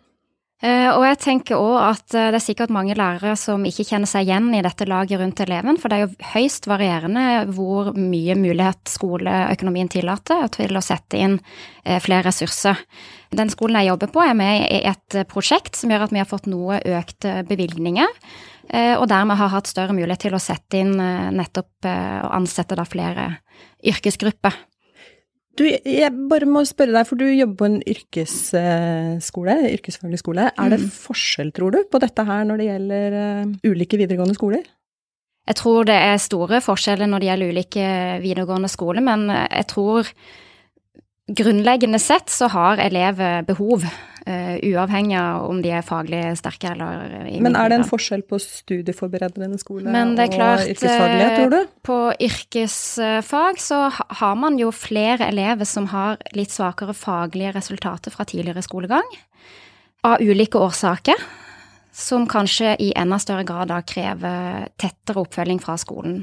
Eh, 0.61 0.91
og 0.93 1.01
jeg 1.07 1.17
tenker 1.23 1.57
òg 1.57 1.75
at 1.81 2.13
eh, 2.13 2.27
det 2.29 2.37
er 2.37 2.43
sikkert 2.43 2.73
mange 2.73 2.93
lærere 2.93 3.33
som 3.39 3.63
ikke 3.65 3.85
kjenner 3.87 4.09
seg 4.09 4.27
igjen 4.27 4.51
i 4.53 4.61
dette 4.61 4.85
laget 4.85 5.17
rundt 5.17 5.41
eleven, 5.41 5.79
for 5.81 5.89
det 5.89 5.97
er 5.97 6.03
jo 6.03 6.29
høyst 6.35 6.69
varierende 6.69 7.23
hvor 7.49 7.89
mye 7.97 8.35
mulighet 8.37 8.91
skoleøkonomien 8.93 9.89
tillater 9.89 10.45
til 10.53 10.77
å 10.77 10.83
sette 10.85 11.17
inn 11.17 11.39
eh, 11.81 11.97
flere 12.03 12.27
ressurser. 12.29 12.77
Den 13.33 13.49
skolen 13.49 13.79
jeg 13.79 13.89
jobber 13.89 14.13
på 14.13 14.21
er 14.21 14.37
med 14.37 14.67
i 14.67 14.83
et 14.91 15.21
prosjekt 15.31 15.79
som 15.79 15.89
gjør 15.89 16.05
at 16.05 16.13
vi 16.13 16.21
har 16.21 16.29
fått 16.29 16.49
noe 16.51 16.77
økte 16.99 17.41
bevilgninger, 17.47 18.17
og 18.71 19.05
dermed 19.09 19.35
har 19.35 19.49
hatt 19.51 19.67
større 19.67 19.95
mulighet 19.95 20.21
til 20.27 20.35
å 20.35 20.39
sette 20.39 20.79
inn 20.79 20.93
nettopp 21.35 21.87
og 21.87 22.35
ansette 22.37 22.77
da 22.77 22.85
flere 22.87 23.25
yrkesgrupper. 23.87 24.55
Du, 25.59 25.65
jeg 25.67 26.11
bare 26.31 26.47
må 26.47 26.61
spørre 26.67 26.95
deg, 26.95 27.07
for 27.09 27.19
du 27.19 27.25
jobber 27.27 27.57
på 27.59 27.67
en 27.67 27.79
yrkesskole, 27.91 29.55
yrkesfaglig 29.73 30.21
skole. 30.21 30.45
Er 30.55 30.71
det 30.71 30.79
mm. 30.79 30.91
forskjell, 30.95 31.51
tror 31.55 31.75
du, 31.75 31.81
på 31.91 31.99
dette 32.01 32.23
her 32.27 32.45
når 32.47 32.61
det 32.61 32.67
gjelder 32.69 33.17
uh, 33.17 33.57
ulike 33.67 33.99
videregående 33.99 34.37
skoler? 34.37 34.63
Jeg 35.49 35.57
tror 35.59 35.89
det 35.89 35.97
er 35.97 36.21
store 36.21 36.61
forskjeller 36.63 37.09
når 37.09 37.21
det 37.21 37.29
gjelder 37.31 37.51
ulike 37.51 37.89
videregående 38.23 38.69
skoler, 38.71 39.03
men 39.03 39.27
jeg 39.33 39.67
tror 39.73 40.07
grunnleggende 41.27 41.99
sett 41.99 42.29
så 42.29 42.49
har 42.51 42.81
elever 42.81 43.43
behov 43.47 43.85
Uh, 44.21 44.59
uavhengig 44.69 45.15
av 45.17 45.47
om 45.49 45.63
de 45.63 45.71
er 45.73 45.81
faglig 45.81 46.19
sterke 46.37 46.69
eller 46.69 47.23
Men 47.41 47.55
er 47.57 47.71
det 47.71 47.77
en 47.79 47.87
forskjell 47.89 48.21
på 48.29 48.37
studieforberedende 48.37 49.57
skole 49.57 49.89
klart, 49.89 50.61
og 50.61 50.69
yrkesfaglighet, 50.69 51.33
tror 51.39 51.49
du? 51.49 51.55
Eh, 51.57 51.71
på 51.81 51.97
yrkesfag 52.27 53.57
så 53.57 53.79
har 53.89 54.35
man 54.37 54.59
jo 54.61 54.69
flere 54.69 55.25
elever 55.25 55.65
som 55.65 55.89
har 55.89 56.21
litt 56.37 56.53
svakere 56.53 56.93
faglige 56.93 57.55
resultater 57.57 58.13
fra 58.13 58.27
tidligere 58.29 58.61
skolegang, 58.61 59.09
av 60.05 60.21
ulike 60.21 60.61
årsaker. 60.61 61.17
Som 61.91 62.29
kanskje 62.29 62.75
i 62.77 62.93
enda 62.93 63.17
større 63.19 63.43
grad 63.43 63.73
da 63.73 63.81
krever 63.81 64.69
tettere 64.77 65.25
oppfølging 65.25 65.57
fra 65.65 65.79
skolen. 65.81 66.21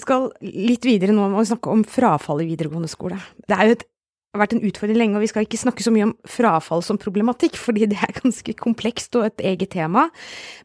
Vi 0.00 0.06
skal 0.06 0.30
litt 0.40 0.86
videre 0.88 1.12
nå 1.12 1.26
og 1.28 1.44
snakke 1.44 1.68
om 1.68 1.82
frafall 1.84 2.40
i 2.40 2.46
videregående 2.48 2.88
skole. 2.88 3.18
Det 3.44 3.52
er 3.52 3.68
jo 3.68 3.74
et 3.76 3.82
har 4.30 4.44
vært 4.44 4.52
en 4.54 4.62
utfordring 4.62 4.98
lenge, 4.98 5.18
og 5.18 5.24
vi 5.24 5.28
skal 5.28 5.42
ikke 5.42 5.58
snakke 5.58 5.82
så 5.82 5.90
mye 5.90 6.06
om 6.06 6.12
frafall 6.30 6.84
som 6.86 6.98
problematikk, 7.02 7.56
fordi 7.58 7.88
det 7.90 7.98
er 7.98 8.14
ganske 8.14 8.54
komplekst 8.60 9.16
og 9.18 9.26
et 9.26 9.42
eget 9.52 9.72
tema. 9.74 10.06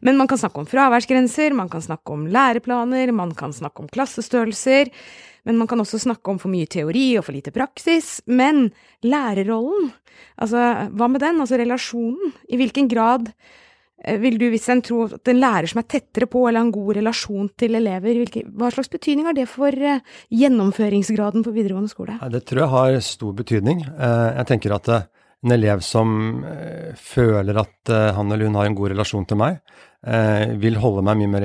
Men 0.06 0.16
man 0.20 0.30
kan 0.30 0.38
snakke 0.38 0.62
om 0.62 0.68
fraværsgrenser, 0.70 1.56
man 1.58 1.68
kan 1.72 1.82
snakke 1.82 2.14
om 2.14 2.28
læreplaner, 2.30 3.10
man 3.10 3.34
kan 3.36 3.54
snakke 3.56 3.82
om 3.82 3.90
klassestørrelser, 3.90 4.92
men 5.50 5.58
man 5.58 5.68
kan 5.70 5.82
også 5.82 5.98
snakke 6.06 6.30
om 6.30 6.38
for 6.42 6.52
mye 6.54 6.70
teori 6.70 7.08
og 7.18 7.26
for 7.26 7.34
lite 7.34 7.52
praksis. 7.54 8.20
Men 8.30 8.70
lærerrollen, 9.02 9.90
altså 10.38 10.62
hva 10.94 11.10
med 11.10 11.26
den, 11.26 11.42
altså 11.42 11.58
relasjonen? 11.58 12.34
I 12.46 12.62
hvilken 12.62 12.86
grad 12.90 13.32
vil 14.22 14.38
du, 14.38 14.46
hvis 14.52 14.68
en 14.72 14.82
tror 14.86 15.16
at 15.16 15.30
en 15.32 15.40
lærer 15.40 15.70
som 15.70 15.80
er 15.82 15.88
tettere 15.90 16.28
på 16.30 16.44
eller 16.46 16.62
har 16.62 16.68
en 16.68 16.74
god 16.74 16.96
relasjon 17.00 17.48
til 17.58 17.78
elever, 17.78 18.20
hvilke, 18.20 18.44
hva 18.54 18.70
slags 18.74 18.90
betydning 18.92 19.26
har 19.26 19.36
det 19.36 19.48
for 19.50 19.74
uh, 19.74 19.98
gjennomføringsgraden 20.30 21.44
på 21.46 21.54
videregående 21.54 21.90
skole? 21.90 22.18
Det 22.32 22.44
tror 22.46 22.62
jeg 22.62 22.74
har 22.76 22.98
stor 23.04 23.36
betydning. 23.38 23.82
Uh, 23.98 24.30
jeg 24.38 24.48
tenker 24.52 24.76
at 24.76 24.92
en 24.96 25.54
elev 25.54 25.82
som 25.84 26.08
føler 26.98 27.58
at 27.60 27.90
han 28.16 28.32
eller 28.32 28.48
hun 28.48 28.56
har 28.58 28.66
en 28.66 28.74
god 28.74 28.94
relasjon 28.94 29.26
til 29.28 29.38
meg, 29.38 29.60
vil 30.58 30.78
holde 30.80 31.04
meg 31.06 31.20
mye 31.20 31.30
mer 31.30 31.44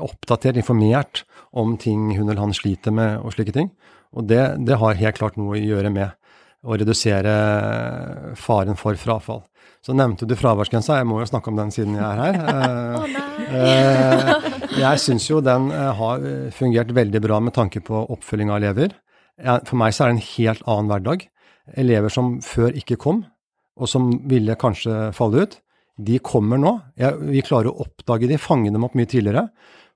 oppdatert, 0.00 0.56
informert 0.60 1.24
om 1.52 1.74
ting 1.82 2.12
hun 2.14 2.30
eller 2.30 2.40
han 2.40 2.54
sliter 2.56 2.94
med 2.94 3.18
og 3.20 3.34
slike 3.34 3.52
ting. 3.52 3.68
Og 4.16 4.28
det, 4.30 4.40
det 4.64 4.78
har 4.80 5.00
helt 5.02 5.18
klart 5.18 5.36
noe 5.40 5.58
å 5.58 5.60
gjøre 5.60 5.92
med 5.92 6.14
å 6.62 6.78
redusere 6.78 7.34
faren 8.38 8.78
for 8.78 8.98
frafall. 9.00 9.42
Så 9.82 9.94
nevnte 9.98 10.28
du 10.30 10.36
fraværsgrensa, 10.38 11.00
jeg 11.00 11.08
må 11.10 11.18
jo 11.18 11.26
snakke 11.26 11.50
om 11.50 11.58
den 11.58 11.72
siden 11.74 11.96
jeg 11.98 12.04
er 12.06 12.20
her. 12.22 12.36
oh, 13.58 14.44
jeg 14.78 15.00
syns 15.02 15.26
jo 15.26 15.40
den 15.42 15.72
eh, 15.74 15.88
har 15.98 16.22
fungert 16.54 16.92
veldig 16.94 17.22
bra 17.24 17.40
med 17.42 17.56
tanke 17.56 17.82
på 17.82 18.04
oppfølging 18.14 18.52
av 18.52 18.60
elever. 18.60 18.94
For 19.66 19.74
meg 19.80 19.94
så 19.96 20.04
er 20.04 20.12
det 20.12 20.16
en 20.18 20.28
helt 20.28 20.62
annen 20.70 20.92
hverdag. 20.92 21.26
Elever 21.82 22.12
som 22.14 22.36
før 22.46 22.76
ikke 22.78 23.00
kom, 23.00 23.24
og 23.74 23.90
som 23.90 24.12
ville 24.30 24.54
kanskje 24.60 25.08
falle 25.16 25.46
ut, 25.46 25.56
de 25.98 26.20
kommer 26.22 26.60
nå. 26.62 26.76
Vi 27.26 27.42
klarer 27.44 27.72
å 27.72 27.82
oppdage 27.82 28.30
de, 28.30 28.38
fange 28.38 28.70
dem 28.70 28.86
opp 28.86 28.94
mye 28.98 29.10
tidligere. 29.10 29.48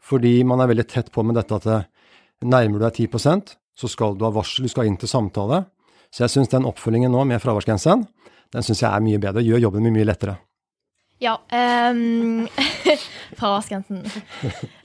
Fordi 0.03 0.41
man 0.47 0.63
er 0.63 0.73
veldig 0.73 0.89
tett 0.91 1.13
på 1.15 1.23
med 1.27 1.39
dette 1.39 1.61
at 1.61 1.87
nærmer 2.43 2.81
du 2.81 2.89
deg 2.89 3.07
10% 3.07 3.55
så 3.77 3.89
skal 3.93 4.17
du 4.17 4.25
ha 4.25 4.33
varsel, 4.33 4.65
du 4.65 4.73
skal 4.73 4.89
inn 4.89 4.97
til 5.01 5.11
samtale. 5.11 5.67
Så 6.11 6.25
jeg 6.25 6.33
syns 6.33 6.53
den 6.53 6.67
oppfølgingen 6.69 7.13
nå 7.13 7.25
med 7.29 7.43
fraværsgrensen, 7.43 8.07
den 8.57 8.65
syns 8.65 8.83
jeg 8.83 8.89
er 8.89 9.05
mye 9.05 9.21
bedre. 9.21 9.45
Gjør 9.45 9.67
jobben 9.69 9.85
min 9.85 9.97
mye 9.97 10.09
lettere. 10.09 10.39
Ja. 11.21 11.39
Um, 11.91 12.49
fraværsgrensen. 13.41 14.03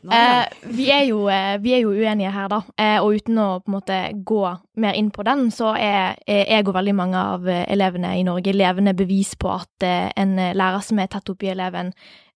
uh, 0.08 0.46
vi, 0.64 0.90
er 0.92 1.04
jo, 1.10 1.26
uh, 1.28 1.64
vi, 1.64 1.74
er 1.74 1.82
jo, 1.84 1.92
uenige 1.92 2.32
her, 2.32 2.48
da. 2.52 2.62
Uh, 2.80 3.00
og 3.04 3.18
uten 3.20 3.40
å 3.40 3.48
på 3.60 3.72
en 3.72 3.76
måte 3.76 4.00
gå 4.28 4.42
mer 4.80 4.96
inn 5.00 5.12
på 5.12 5.26
den, 5.28 5.50
så 5.52 5.74
er, 5.76 6.16
er 6.28 6.46
jeg 6.48 6.68
og 6.68 6.76
veldig 6.78 6.96
mange 6.96 7.24
av 7.36 7.48
elevene 7.52 8.16
i 8.20 8.26
Norge 8.28 8.56
levende 8.56 8.96
bevis 8.96 9.36
på 9.40 9.52
at 9.58 9.88
en 10.16 10.38
lærer 10.40 10.84
som 10.88 11.00
er 11.04 11.12
tett 11.12 11.32
oppi 11.34 11.52
eleven, 11.52 11.92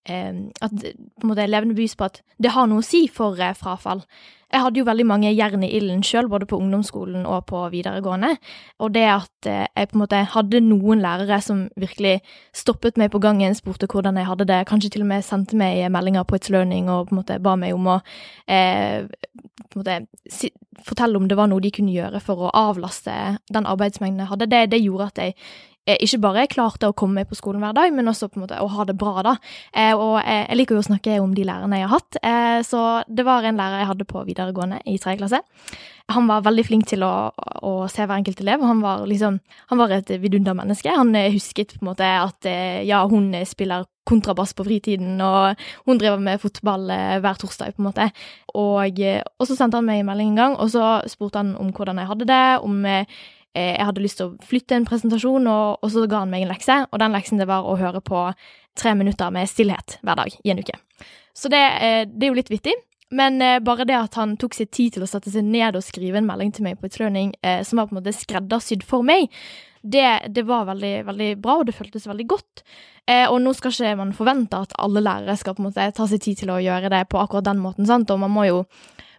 at 0.06 0.72
på 0.72 1.24
en 1.24 1.30
måte 1.30 1.46
levende 1.50 1.74
bevis 1.74 1.96
på 1.98 2.06
at 2.06 2.20
det 2.42 2.52
har 2.54 2.68
noe 2.70 2.82
å 2.82 2.86
si 2.86 3.06
for 3.12 3.38
frafall. 3.58 4.04
Jeg 4.46 4.62
hadde 4.62 4.78
jo 4.78 4.86
veldig 4.86 5.04
mange 5.10 5.32
jern 5.34 5.64
i 5.66 5.72
ilden 5.74 6.04
sjøl, 6.06 6.28
både 6.30 6.46
på 6.46 6.58
ungdomsskolen 6.60 7.24
og 7.26 7.48
på 7.50 7.64
videregående. 7.72 8.36
Og 8.78 8.92
det 8.94 9.02
at 9.10 9.48
eh, 9.50 9.66
jeg 9.66 9.90
på 9.90 9.98
en 9.98 10.02
måte 10.04 10.20
hadde 10.36 10.60
noen 10.62 11.02
lærere 11.02 11.40
som 11.42 11.64
virkelig 11.74 12.20
stoppet 12.54 13.00
meg 13.00 13.10
på 13.10 13.20
gangen, 13.24 13.58
spurte 13.58 13.90
hvordan 13.90 14.20
jeg 14.20 14.30
hadde 14.30 14.46
det, 14.46 14.60
kanskje 14.70 14.92
til 14.94 15.02
og 15.02 15.10
med 15.10 15.26
sendte 15.26 15.58
meg 15.58 15.82
meldinger 15.90 16.22
på 16.22 16.38
It's 16.38 16.52
Learning 16.54 16.86
og 16.92 17.08
på 17.08 17.16
en 17.16 17.22
måte 17.24 17.40
ba 17.42 17.56
meg 17.58 17.74
om 17.74 17.90
å 17.90 17.98
eh, 18.46 19.10
på 19.66 19.80
en 19.80 19.82
måte 19.82 20.30
si, 20.30 20.52
fortelle 20.86 21.18
om 21.18 21.26
det 21.26 21.38
var 21.40 21.50
noe 21.50 21.64
de 21.64 21.74
kunne 21.74 21.94
gjøre 21.94 22.22
for 22.22 22.46
å 22.46 22.54
avlaste 22.54 23.40
den 23.50 23.66
arbeidsmengden 23.66 24.22
jeg 24.22 24.30
hadde. 24.30 24.52
Det, 24.54 24.66
det 24.76 24.84
gjorde 24.84 25.10
at 25.10 25.24
jeg 25.24 25.34
Eh, 25.36 25.75
ikke 25.86 26.18
bare 26.22 26.46
klarte 26.50 26.88
å 26.90 26.94
komme 26.98 27.22
på 27.28 27.36
skolen 27.38 27.62
hver 27.62 27.74
dag, 27.76 27.92
men 27.94 28.10
også 28.10 28.28
på 28.30 28.40
en 28.40 28.44
måte 28.46 28.58
å 28.62 28.70
ha 28.74 28.86
det 28.88 28.96
bra, 28.98 29.22
da. 29.22 29.34
Eh, 29.70 29.94
og 29.94 30.18
jeg 30.18 30.58
liker 30.58 30.76
jo 30.76 30.82
å 30.82 30.88
snakke 30.88 31.18
om 31.22 31.34
de 31.36 31.44
lærerne 31.46 31.78
jeg 31.78 31.86
har 31.86 31.94
hatt, 31.94 32.18
eh, 32.26 32.60
så 32.66 32.80
det 33.06 33.26
var 33.26 33.46
en 33.46 33.60
lærer 33.60 33.84
jeg 33.84 33.90
hadde 33.92 34.08
på 34.10 34.24
videregående 34.26 34.80
i 34.82 34.96
tredje 34.98 35.20
klasse. 35.22 35.42
Han 36.10 36.26
var 36.30 36.44
veldig 36.46 36.64
flink 36.66 36.86
til 36.90 37.02
å, 37.02 37.30
å, 37.34 37.72
se 37.90 38.02
hver 38.02 38.18
enkelt 38.18 38.42
elev, 38.42 38.62
og 38.62 38.70
han 38.70 38.82
var 38.82 39.06
liksom 39.10 39.40
Han 39.66 39.78
var 39.80 39.90
et 39.90 40.10
vidundermenneske. 40.22 40.92
Han 40.94 41.10
husket 41.34 41.74
på 41.74 41.82
en 41.82 41.88
måte 41.88 42.06
at 42.06 42.46
ja, 42.86 43.00
hun 43.10 43.32
spiller 43.42 43.88
kontrabass 44.06 44.54
på 44.54 44.62
fritiden, 44.68 45.18
og 45.18 45.58
hun 45.88 45.98
driver 45.98 46.22
med 46.22 46.38
fotball 46.38 46.86
hver 46.86 47.40
torsdag, 47.42 47.74
på 47.74 47.82
en 47.82 47.88
måte. 47.88 48.06
Og, 48.54 49.02
og 49.02 49.48
så 49.50 49.58
sendte 49.58 49.80
han 49.80 49.88
meg 49.88 50.04
en 50.04 50.06
melding 50.12 50.30
en 50.30 50.38
gang, 50.38 50.54
og 50.62 50.70
så 50.70 51.00
spurte 51.10 51.42
han 51.42 51.56
om 51.58 51.74
hvordan 51.74 51.98
jeg 51.98 52.10
hadde 52.12 52.30
det, 52.30 52.44
om 52.62 52.86
Eh, 52.86 53.06
jeg 53.56 53.86
hadde 53.88 54.02
lyst 54.04 54.20
til 54.20 54.30
å 54.30 54.46
flytte 54.46 54.76
en 54.76 54.86
presentasjon, 54.88 55.46
og, 55.50 55.78
og, 55.80 55.90
så 55.92 56.06
ga 56.10 56.24
han 56.24 56.32
meg 56.32 56.44
en 56.44 56.52
lekse. 56.52 56.80
Og 56.90 57.00
den 57.02 57.14
leksen 57.16 57.40
det 57.40 57.48
var 57.50 57.66
å 57.66 57.78
høre 57.80 58.02
på 58.04 58.26
tre 58.76 58.92
minutter 58.98 59.32
med 59.32 59.48
stillhet 59.50 59.98
hver 60.04 60.20
dag 60.20 60.34
i 60.44 60.52
en 60.52 60.60
uke. 60.60 60.76
Så 61.36 61.50
det, 61.52 61.62
eh, 61.84 62.02
det 62.08 62.26
er 62.26 62.32
jo 62.32 62.38
litt 62.38 62.52
vittig. 62.52 62.74
Men 63.16 63.38
eh, 63.42 63.60
bare 63.62 63.86
det 63.86 63.96
at 63.96 64.18
han 64.18 64.34
tok 64.40 64.56
seg 64.56 64.70
tid 64.74 64.96
til 64.96 65.06
å 65.06 65.08
sette 65.10 65.30
seg 65.30 65.46
ned 65.46 65.78
og 65.78 65.84
skrive 65.86 66.18
en 66.20 66.28
melding 66.28 66.52
til 66.56 66.66
meg 66.66 66.80
på 66.80 66.88
et 66.88 66.98
Learning 67.00 67.32
som 67.64 67.78
var 67.78 67.88
på 67.88 67.94
en 67.94 68.00
måte 68.00 68.14
skreddersydd 68.16 68.82
for 68.86 69.06
meg, 69.06 69.30
det, 69.86 70.32
det, 70.34 70.42
var 70.48 70.66
veldig, 70.66 70.94
veldig 71.06 71.28
bra, 71.38 71.60
og 71.60 71.68
det 71.68 71.76
føltes 71.76 72.08
veldig 72.08 72.26
godt. 72.26 72.62
og 73.30 73.36
nå 73.38 73.52
skal 73.54 73.70
ikke 73.70 73.92
man 74.00 74.10
forvente 74.16 74.58
at 74.58 74.74
alle 74.82 74.98
lærere 75.04 75.36
skal 75.38 75.54
på 75.54 75.62
en 75.62 75.68
måte 75.68 75.84
ta 75.94 76.08
seg 76.10 76.24
tid 76.24 76.40
til 76.40 76.50
å 76.50 76.58
gjøre 76.58 76.90
det 76.90 77.04
på 77.06 77.20
akkurat 77.20 77.46
den 77.46 77.62
måten, 77.62 77.86
sant? 77.86 78.10
og 78.10 78.18
man 78.24 78.34
må 78.34 78.48
jo 78.48 78.64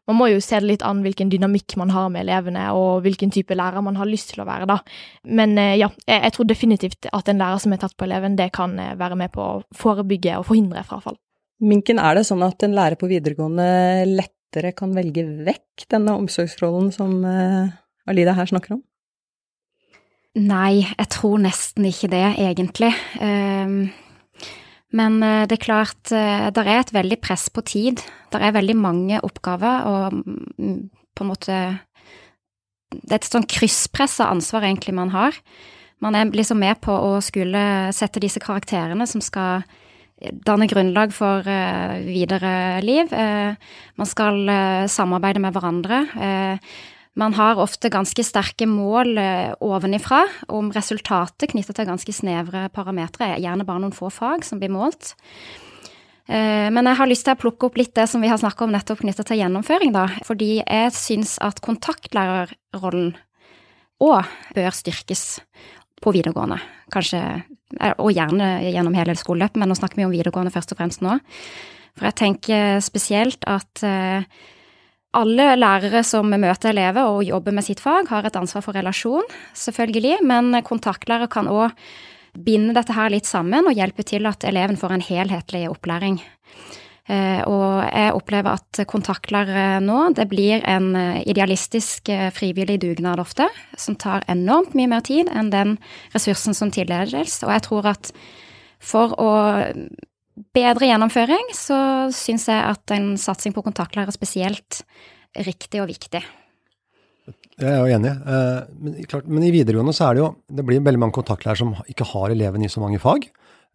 man 0.08 0.16
må 0.16 0.30
jo 0.32 0.40
se 0.44 0.60
det 0.62 0.70
litt 0.70 0.84
an 0.88 1.02
hvilken 1.04 1.30
dynamikk 1.32 1.76
man 1.80 1.92
har 1.92 2.08
med 2.14 2.24
elevene, 2.24 2.70
og 2.76 3.04
hvilken 3.04 3.32
type 3.34 3.56
lærer 3.58 3.84
man 3.84 4.00
har 4.00 4.08
lyst 4.08 4.32
til 4.34 4.44
å 4.44 4.48
være, 4.48 4.68
da. 4.70 4.80
Men 5.28 5.58
eh, 5.60 5.76
ja, 5.82 5.90
jeg 6.08 6.34
tror 6.36 6.48
definitivt 6.48 7.10
at 7.12 7.32
en 7.32 7.42
lærer 7.42 7.62
som 7.64 7.76
er 7.76 7.82
tatt 7.82 7.98
på 8.00 8.08
eleven, 8.08 8.38
det 8.40 8.54
kan 8.56 8.78
eh, 8.80 8.96
være 9.00 9.20
med 9.20 9.34
på 9.36 9.44
å 9.44 9.62
forebygge 9.76 10.40
og 10.40 10.48
forhindre 10.48 10.86
frafall. 10.88 11.20
Minken, 11.60 12.00
er 12.00 12.20
det 12.20 12.28
sånn 12.30 12.46
at 12.46 12.64
en 12.64 12.76
lærer 12.78 13.00
på 13.00 13.10
videregående 13.12 13.68
lettere 14.08 14.72
kan 14.78 14.94
velge 14.96 15.26
vekk 15.48 15.88
denne 15.92 16.16
omsorgsrollen 16.22 16.94
som 16.96 17.20
eh, 17.28 17.76
Alida 18.08 18.38
her 18.38 18.48
snakker 18.48 18.78
om? 18.78 18.84
Nei, 20.38 20.86
jeg 20.86 21.08
tror 21.12 21.40
nesten 21.42 21.88
ikke 21.90 22.12
det, 22.14 22.28
egentlig. 22.38 22.94
Um 23.20 23.88
Men 24.96 25.20
eh, 25.24 25.46
det 25.48 25.58
er 25.58 25.66
klart, 25.66 26.12
eh, 26.16 26.48
det 26.54 26.64
er 26.64 26.80
et 26.80 26.94
veldig 26.96 27.20
press 27.24 27.48
på 27.52 27.64
tid. 27.68 28.04
Det 28.32 28.40
er 28.40 28.56
veldig 28.56 28.78
mange 28.80 29.20
oppgaver, 29.26 29.88
og 29.88 30.22
mm, 30.22 30.80
på 31.18 31.26
en 31.26 31.32
måte 31.32 31.58
Det 32.88 33.12
er 33.12 33.20
et 33.20 33.28
sånn 33.28 33.50
krysspress 33.50 34.22
av 34.24 34.32
ansvar 34.32 34.64
egentlig 34.64 34.96
man 34.96 35.12
har. 35.12 35.36
Man 36.00 36.16
er 36.16 36.32
liksom 36.32 36.62
med 36.62 36.80
på 36.80 36.94
å 36.94 37.18
skulle 37.26 37.92
sette 37.92 38.22
disse 38.24 38.40
karakterene 38.40 39.04
som 39.10 39.20
skal 39.20 39.66
danne 40.48 40.70
grunnlag 40.70 41.12
for 41.12 41.44
videre 42.06 42.80
liv. 42.82 43.12
Man 43.12 44.08
skal 44.08 44.40
samarbeide 44.90 45.42
med 45.44 45.58
hverandre. 45.58 46.00
Man 47.18 47.34
har 47.38 47.60
ofte 47.62 47.92
ganske 47.94 48.24
sterke 48.26 48.68
mål 48.70 49.18
ovenifra 49.64 50.24
om 50.54 50.72
resultatet 50.76 51.52
knyttet 51.52 51.80
til 51.80 51.90
ganske 51.90 52.14
snevre 52.14 52.68
parametere, 52.74 53.40
gjerne 53.42 53.66
bare 53.68 53.84
noen 53.84 53.96
få 53.96 54.12
fag 54.14 54.46
som 54.46 54.62
blir 54.62 54.74
målt. 54.74 55.16
Men 56.28 56.84
jeg 56.84 57.00
har 57.00 57.08
lyst 57.08 57.24
til 57.24 57.38
å 57.38 57.40
plukke 57.40 57.70
opp 57.70 57.78
litt 57.80 57.94
det 57.96 58.04
som 58.12 58.20
vi 58.20 58.28
har 58.28 58.40
snakka 58.42 58.66
om 58.66 58.74
nettopp 58.76 59.00
knyttet 59.00 59.30
til 59.30 59.40
gjennomføring, 59.40 59.94
da. 59.96 60.10
Fordi 60.28 60.58
jeg 60.60 60.92
syns 60.94 61.38
at 61.40 61.62
kontaktlærerrollen 61.64 63.14
òg 64.04 64.28
bør 64.54 64.76
styrkes 64.76 65.24
på 66.04 66.14
videregående. 66.14 66.60
Kanskje, 66.94 67.22
og 67.98 68.12
gjerne 68.14 68.50
gjennom 68.68 68.96
hele 68.98 69.16
skoleløpet, 69.18 69.58
men 69.60 69.72
nå 69.72 69.78
snakker 69.78 70.02
vi 70.02 70.06
om 70.06 70.14
videregående 70.14 70.54
først 70.54 70.76
og 70.76 70.82
fremst 70.82 71.04
nå. 71.06 71.18
For 71.98 72.10
jeg 72.10 72.18
tenker 72.20 72.78
spesielt 72.86 73.48
at 73.50 73.82
eh, 73.86 74.28
alle 75.16 75.48
lærere 75.56 76.04
som 76.06 76.30
møter 76.30 76.74
elever 76.74 77.08
og 77.08 77.24
jobber 77.26 77.56
med 77.56 77.66
sitt 77.66 77.80
fag, 77.84 78.10
har 78.12 78.28
et 78.28 78.36
ansvar 78.36 78.66
for 78.66 78.76
relasjon, 78.76 79.26
selvfølgelig, 79.58 80.20
men 80.28 80.60
kontaktlærere 80.68 81.30
kan 81.32 81.48
òg 81.48 81.72
binde 82.38 82.76
dette 82.78 82.94
her 82.94 83.10
litt 83.10 83.26
sammen 83.26 83.66
og 83.66 83.78
hjelpe 83.78 84.06
til 84.06 84.28
at 84.30 84.44
eleven 84.46 84.78
får 84.78 84.94
en 84.94 85.06
helhetlig 85.08 85.64
opplæring. 85.72 86.20
Eh, 87.08 87.40
og 87.48 87.86
jeg 87.88 88.16
opplever 88.18 88.58
at 88.60 88.82
kontaktlærere 88.92 89.80
nå, 89.80 90.00
det 90.18 90.26
blir 90.28 90.64
en 90.68 90.90
eh, 91.00 91.22
idealistisk 91.32 92.12
eh, 92.12 92.28
frivillig 92.36 92.82
dugnad 92.84 93.22
ofte, 93.24 93.48
som 93.80 93.96
tar 93.96 94.28
enormt 94.28 94.76
mye 94.76 94.92
mer 94.92 95.06
tid 95.08 95.32
enn 95.32 95.54
den 95.54 95.78
ressursen 96.12 96.58
som 96.58 96.74
tildeles. 96.74 97.40
Og 97.48 97.54
jeg 97.56 97.66
tror 97.70 97.88
at 97.96 98.12
for 98.84 99.16
å 99.24 99.32
bedre 100.56 100.90
gjennomføring, 100.90 101.54
så 101.56 101.78
syns 102.14 102.48
jeg 102.52 102.62
at 102.62 102.94
en 102.96 103.16
satsing 103.22 103.56
på 103.56 103.64
kontaktlærere 103.66 104.14
er 104.14 104.18
spesielt 104.18 104.82
riktig 105.48 105.82
og 105.84 105.90
viktig. 105.90 106.22
Jeg 107.58 107.74
er 107.74 107.80
jo 107.82 107.96
enig. 107.98 108.14
Men, 108.78 108.98
klart, 109.10 109.26
men 109.26 109.48
i 109.48 109.54
videregående 109.54 109.96
så 109.98 110.08
er 110.08 110.18
det 110.18 110.22
jo 110.22 110.28
Det 110.46 110.66
blir 110.66 110.84
veldig 110.86 111.02
mange 111.02 111.16
kontaktlærere 111.18 111.58
som 111.58 111.74
ikke 111.90 112.06
har 112.12 112.34
elevene 112.36 112.68
i 112.68 112.72
så 112.72 112.84
mange 112.84 113.02
fag. 113.02 113.26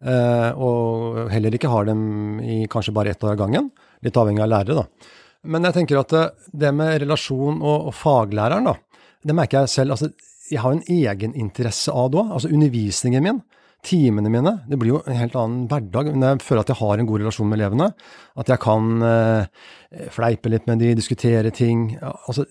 Eh, 0.03 0.49
og 0.59 1.29
heller 1.31 1.55
ikke 1.55 1.71
har 1.71 1.87
dem 1.87 2.39
i 2.43 2.63
kanskje 2.71 2.93
bare 2.95 3.13
ett 3.13 3.23
år 3.23 3.35
av 3.35 3.43
gangen. 3.43 3.69
Litt 4.03 4.17
avhengig 4.19 4.43
av 4.43 4.51
lærere, 4.51 4.83
da. 4.83 5.11
Men 5.43 5.67
jeg 5.67 5.77
tenker 5.77 5.99
at 5.99 6.13
det, 6.15 6.23
det 6.63 6.71
med 6.75 7.01
relasjon 7.03 7.59
og, 7.59 7.89
og, 7.89 7.93
faglæreren, 7.95 8.67
da, 8.67 8.77
det 9.23 9.35
merker 9.35 9.63
jeg 9.63 9.73
selv. 9.73 9.95
altså 9.95 10.11
Jeg 10.51 10.63
har 10.63 10.75
en 10.75 10.83
egeninteresse 10.87 11.91
av 11.91 12.11
det 12.11 12.19
òg. 12.19 12.33
Altså 12.37 12.51
undervisningen 12.51 13.23
min, 13.23 13.43
timene 13.83 14.31
mine. 14.31 14.53
Det 14.69 14.77
blir 14.79 14.93
jo 14.93 15.01
en 15.03 15.17
helt 15.17 15.35
annen 15.39 15.67
hverdag 15.71 16.11
når 16.13 16.35
jeg 16.35 16.43
føler 16.47 16.63
at 16.63 16.71
jeg 16.71 16.79
har 16.79 17.01
en 17.01 17.09
god 17.09 17.23
relasjon 17.23 17.49
med 17.49 17.59
elevene. 17.59 17.89
At 18.39 18.51
jeg 18.53 18.61
kan 18.63 19.07
eh, 19.09 19.65
fleipe 20.15 20.51
litt 20.51 20.69
med 20.69 20.83
de, 20.83 20.93
diskutere 20.97 21.51
ting. 21.55 21.89
altså 22.01 22.47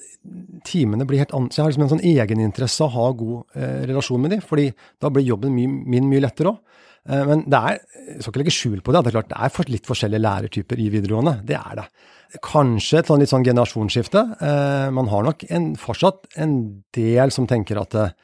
Timene 0.69 1.07
blir 1.09 1.23
helt 1.23 1.33
annerledes. 1.33 1.59
Jeg 1.59 1.65
har 1.65 1.73
liksom 1.73 1.87
en 1.89 1.95
sånn 1.95 2.07
egeninteresse 2.13 2.85
av 2.85 2.93
å 2.93 2.97
ha 2.99 3.17
god 3.25 3.59
eh, 3.59 3.81
relasjon 3.91 4.23
med 4.23 4.37
de, 4.37 4.43
fordi 4.45 4.69
da 5.03 5.13
blir 5.13 5.27
jobben 5.27 5.57
min, 5.57 5.81
min 5.89 6.11
mye 6.11 6.25
lettere 6.27 6.53
òg. 6.53 6.61
Eh, 7.09 7.23
men 7.27 7.45
det 7.51 7.59
er, 7.59 7.79
jeg 8.13 8.21
skal 8.23 8.33
ikke 8.33 8.43
legge 8.45 8.55
skjul 8.55 8.83
på 8.85 8.95
det, 8.95 9.03
det 9.03 9.11
er 9.11 9.17
klart 9.19 9.33
det 9.33 9.39
er 9.43 9.73
litt 9.73 9.89
forskjellige 9.89 10.23
lærertyper 10.23 10.83
i 10.83 10.91
videregående. 10.93 11.39
Det 11.49 11.59
er 11.59 11.81
det. 11.81 11.87
Kanskje 12.43 13.01
et 13.01 13.11
sånn 13.11 13.21
litt 13.21 13.33
sånn 13.33 13.47
generasjonsskifte. 13.47 14.23
Eh, 14.41 14.89
man 14.95 15.11
har 15.13 15.27
nok 15.27 15.45
en, 15.51 15.73
fortsatt 15.81 16.31
en 16.41 16.55
del 16.97 17.35
som 17.35 17.49
tenker 17.51 17.81
at 17.83 17.99
eh, 17.99 18.15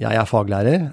jeg 0.00 0.16
er 0.16 0.28
faglærer. 0.28 0.86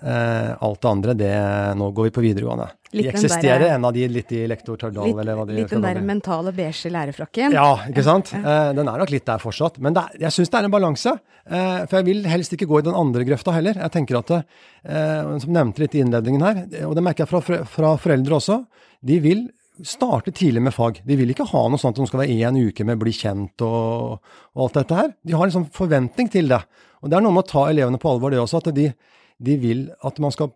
Alt 0.64 0.82
det 0.84 0.90
andre, 0.90 1.16
det 1.16 1.32
Nå 1.80 1.92
går 1.96 2.10
vi 2.10 2.14
på 2.18 2.24
videregående. 2.26 2.68
Litt 2.96 3.10
de 3.10 3.12
eksisterer, 3.12 3.66
der, 3.66 3.74
en 3.76 3.86
av 3.88 3.92
de 3.96 4.06
litt 4.08 4.30
i 4.32 4.46
lektor 4.48 4.78
Tørdal, 4.80 5.12
eller 5.12 5.36
hva 5.36 5.44
de 5.48 5.58
Litt 5.58 5.72
den 5.74 5.84
der 5.84 6.00
mentale 6.08 6.54
beige 6.56 6.92
lærerfrakken. 6.92 7.56
Ja, 7.56 7.82
ikke 7.92 8.04
sant. 8.06 8.32
Ja. 8.32 8.72
Den 8.76 8.88
er 8.88 9.02
nok 9.04 9.12
litt 9.12 9.26
der 9.28 9.44
fortsatt. 9.44 9.80
Men 9.84 9.98
er, 10.00 10.14
jeg 10.22 10.36
syns 10.36 10.54
det 10.54 10.60
er 10.62 10.70
en 10.70 10.76
balanse. 10.76 11.18
Eh, 11.48 11.84
for 11.88 12.00
jeg 12.00 12.08
vil 12.08 12.26
helst 12.28 12.56
ikke 12.56 12.68
gå 12.68 12.82
i 12.82 12.88
den 12.88 12.96
andre 12.98 13.26
grøfta 13.28 13.54
heller. 13.56 13.80
Jeg 13.80 13.94
tenker 13.94 14.20
at, 14.20 14.32
eh, 14.32 15.38
Som 15.44 15.54
nevnte 15.54 15.84
litt 15.84 15.96
i 15.96 16.04
innledningen 16.04 16.42
her, 16.42 16.86
og 16.88 16.96
det 16.96 17.04
merker 17.04 17.26
jeg 17.26 17.32
fra, 17.32 17.64
fra 17.66 17.98
foreldre 17.98 18.40
også, 18.40 18.66
de 19.04 19.20
vil 19.20 19.48
starte 19.84 20.32
tidlig 20.32 20.62
med 20.62 20.74
fag. 20.74 21.02
De 21.06 21.16
vil 21.16 21.30
ikke 21.30 21.48
ha 21.52 21.68
noe 21.70 21.78
sånt 21.78 21.98
som 21.98 22.08
skal 22.08 22.24
være 22.24 22.34
én 22.34 22.58
uke 22.58 22.86
med 22.86 22.98
bli 23.00 23.12
kjent 23.14 23.62
og, 23.62 24.18
og, 24.56 24.64
alt 24.66 24.80
dette 24.80 24.96
her. 24.96 25.12
De 25.24 25.36
har 25.38 25.46
en 25.46 25.54
sånn 25.60 25.70
forventning 25.72 26.32
til 26.34 26.50
det. 26.50 26.62
Og 27.02 27.12
det 27.12 27.18
er 27.18 27.26
noe 27.26 27.36
med 27.36 27.46
å 27.46 27.52
ta 27.52 27.68
elevene 27.70 28.02
på 28.02 28.12
alvor, 28.12 28.34
det 28.34 28.42
også. 28.42 28.62
At 28.62 28.74
de, 28.76 28.90
de 29.38 29.58
vil 29.62 29.88
at 30.08 30.20
man 30.24 30.34
skal 30.34 30.52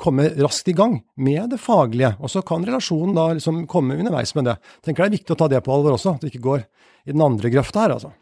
komme 0.00 0.28
raskt 0.38 0.70
i 0.72 0.76
gang 0.76 1.00
med 1.16 1.52
det 1.52 1.60
faglige. 1.60 2.14
Og 2.20 2.32
så 2.32 2.44
kan 2.46 2.64
relasjonen 2.66 3.16
da 3.16 3.28
liksom 3.36 3.64
komme 3.70 3.98
underveis 3.98 4.34
med 4.38 4.48
det. 4.48 4.56
Jeg 4.78 4.88
tenker 4.88 5.04
det 5.04 5.10
er 5.10 5.18
viktig 5.18 5.36
å 5.36 5.42
ta 5.42 5.50
det 5.52 5.60
på 5.64 5.74
alvor 5.74 5.96
også, 5.96 6.16
at 6.16 6.24
det 6.24 6.32
ikke 6.32 6.46
går 6.48 6.64
i 7.02 7.12
den 7.14 7.22
andre 7.24 7.50
grøfta 7.50 7.82
her, 7.82 7.96
altså. 7.96 8.12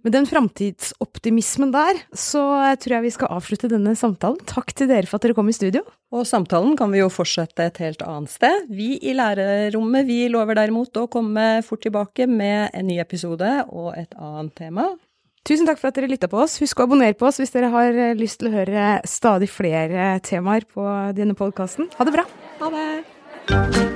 Med 0.00 0.14
den 0.14 0.24
framtidsoptimismen 0.24 1.74
der, 1.74 1.98
så 2.16 2.40
tror 2.80 2.94
jeg 2.94 3.04
vi 3.04 3.12
skal 3.12 3.34
avslutte 3.36 3.68
denne 3.68 3.92
samtalen. 4.00 4.38
Takk 4.48 4.72
til 4.72 4.88
dere 4.88 5.04
for 5.04 5.18
at 5.18 5.26
dere 5.26 5.36
kom 5.36 5.50
i 5.52 5.56
studio. 5.56 5.82
Og 6.16 6.24
samtalen 6.26 6.72
kan 6.78 6.88
vi 6.94 7.02
jo 7.02 7.10
fortsette 7.12 7.66
et 7.68 7.82
helt 7.84 8.00
annet 8.06 8.32
sted. 8.32 8.64
Vi 8.72 8.94
i 8.96 9.12
lærerrommet, 9.18 10.08
vi 10.08 10.22
lover 10.32 10.56
derimot 10.56 10.96
å 10.96 11.04
komme 11.12 11.60
fort 11.66 11.84
tilbake 11.84 12.24
med 12.30 12.72
en 12.72 12.88
ny 12.88 12.96
episode 13.02 13.52
og 13.68 13.92
et 14.00 14.16
annet 14.16 14.56
tema. 14.56 14.88
Tusen 15.48 15.68
takk 15.68 15.80
for 15.80 15.90
at 15.90 15.96
dere 15.96 16.10
lytta 16.10 16.28
på 16.30 16.42
oss. 16.42 16.58
Husk 16.62 16.80
å 16.80 16.88
abonnere 16.88 17.16
på 17.18 17.28
oss 17.30 17.40
hvis 17.40 17.54
dere 17.54 17.72
har 17.72 17.96
lyst 18.18 18.42
til 18.42 18.50
å 18.50 18.56
høre 18.58 18.88
stadig 19.08 19.50
flere 19.52 20.12
temaer 20.26 20.68
på 20.68 20.84
denne 21.16 21.36
podkasten. 21.38 21.90
Ha 21.96 22.08
det 22.08 22.18
bra. 22.18 22.28
Ha 22.60 22.74
det. 22.76 23.89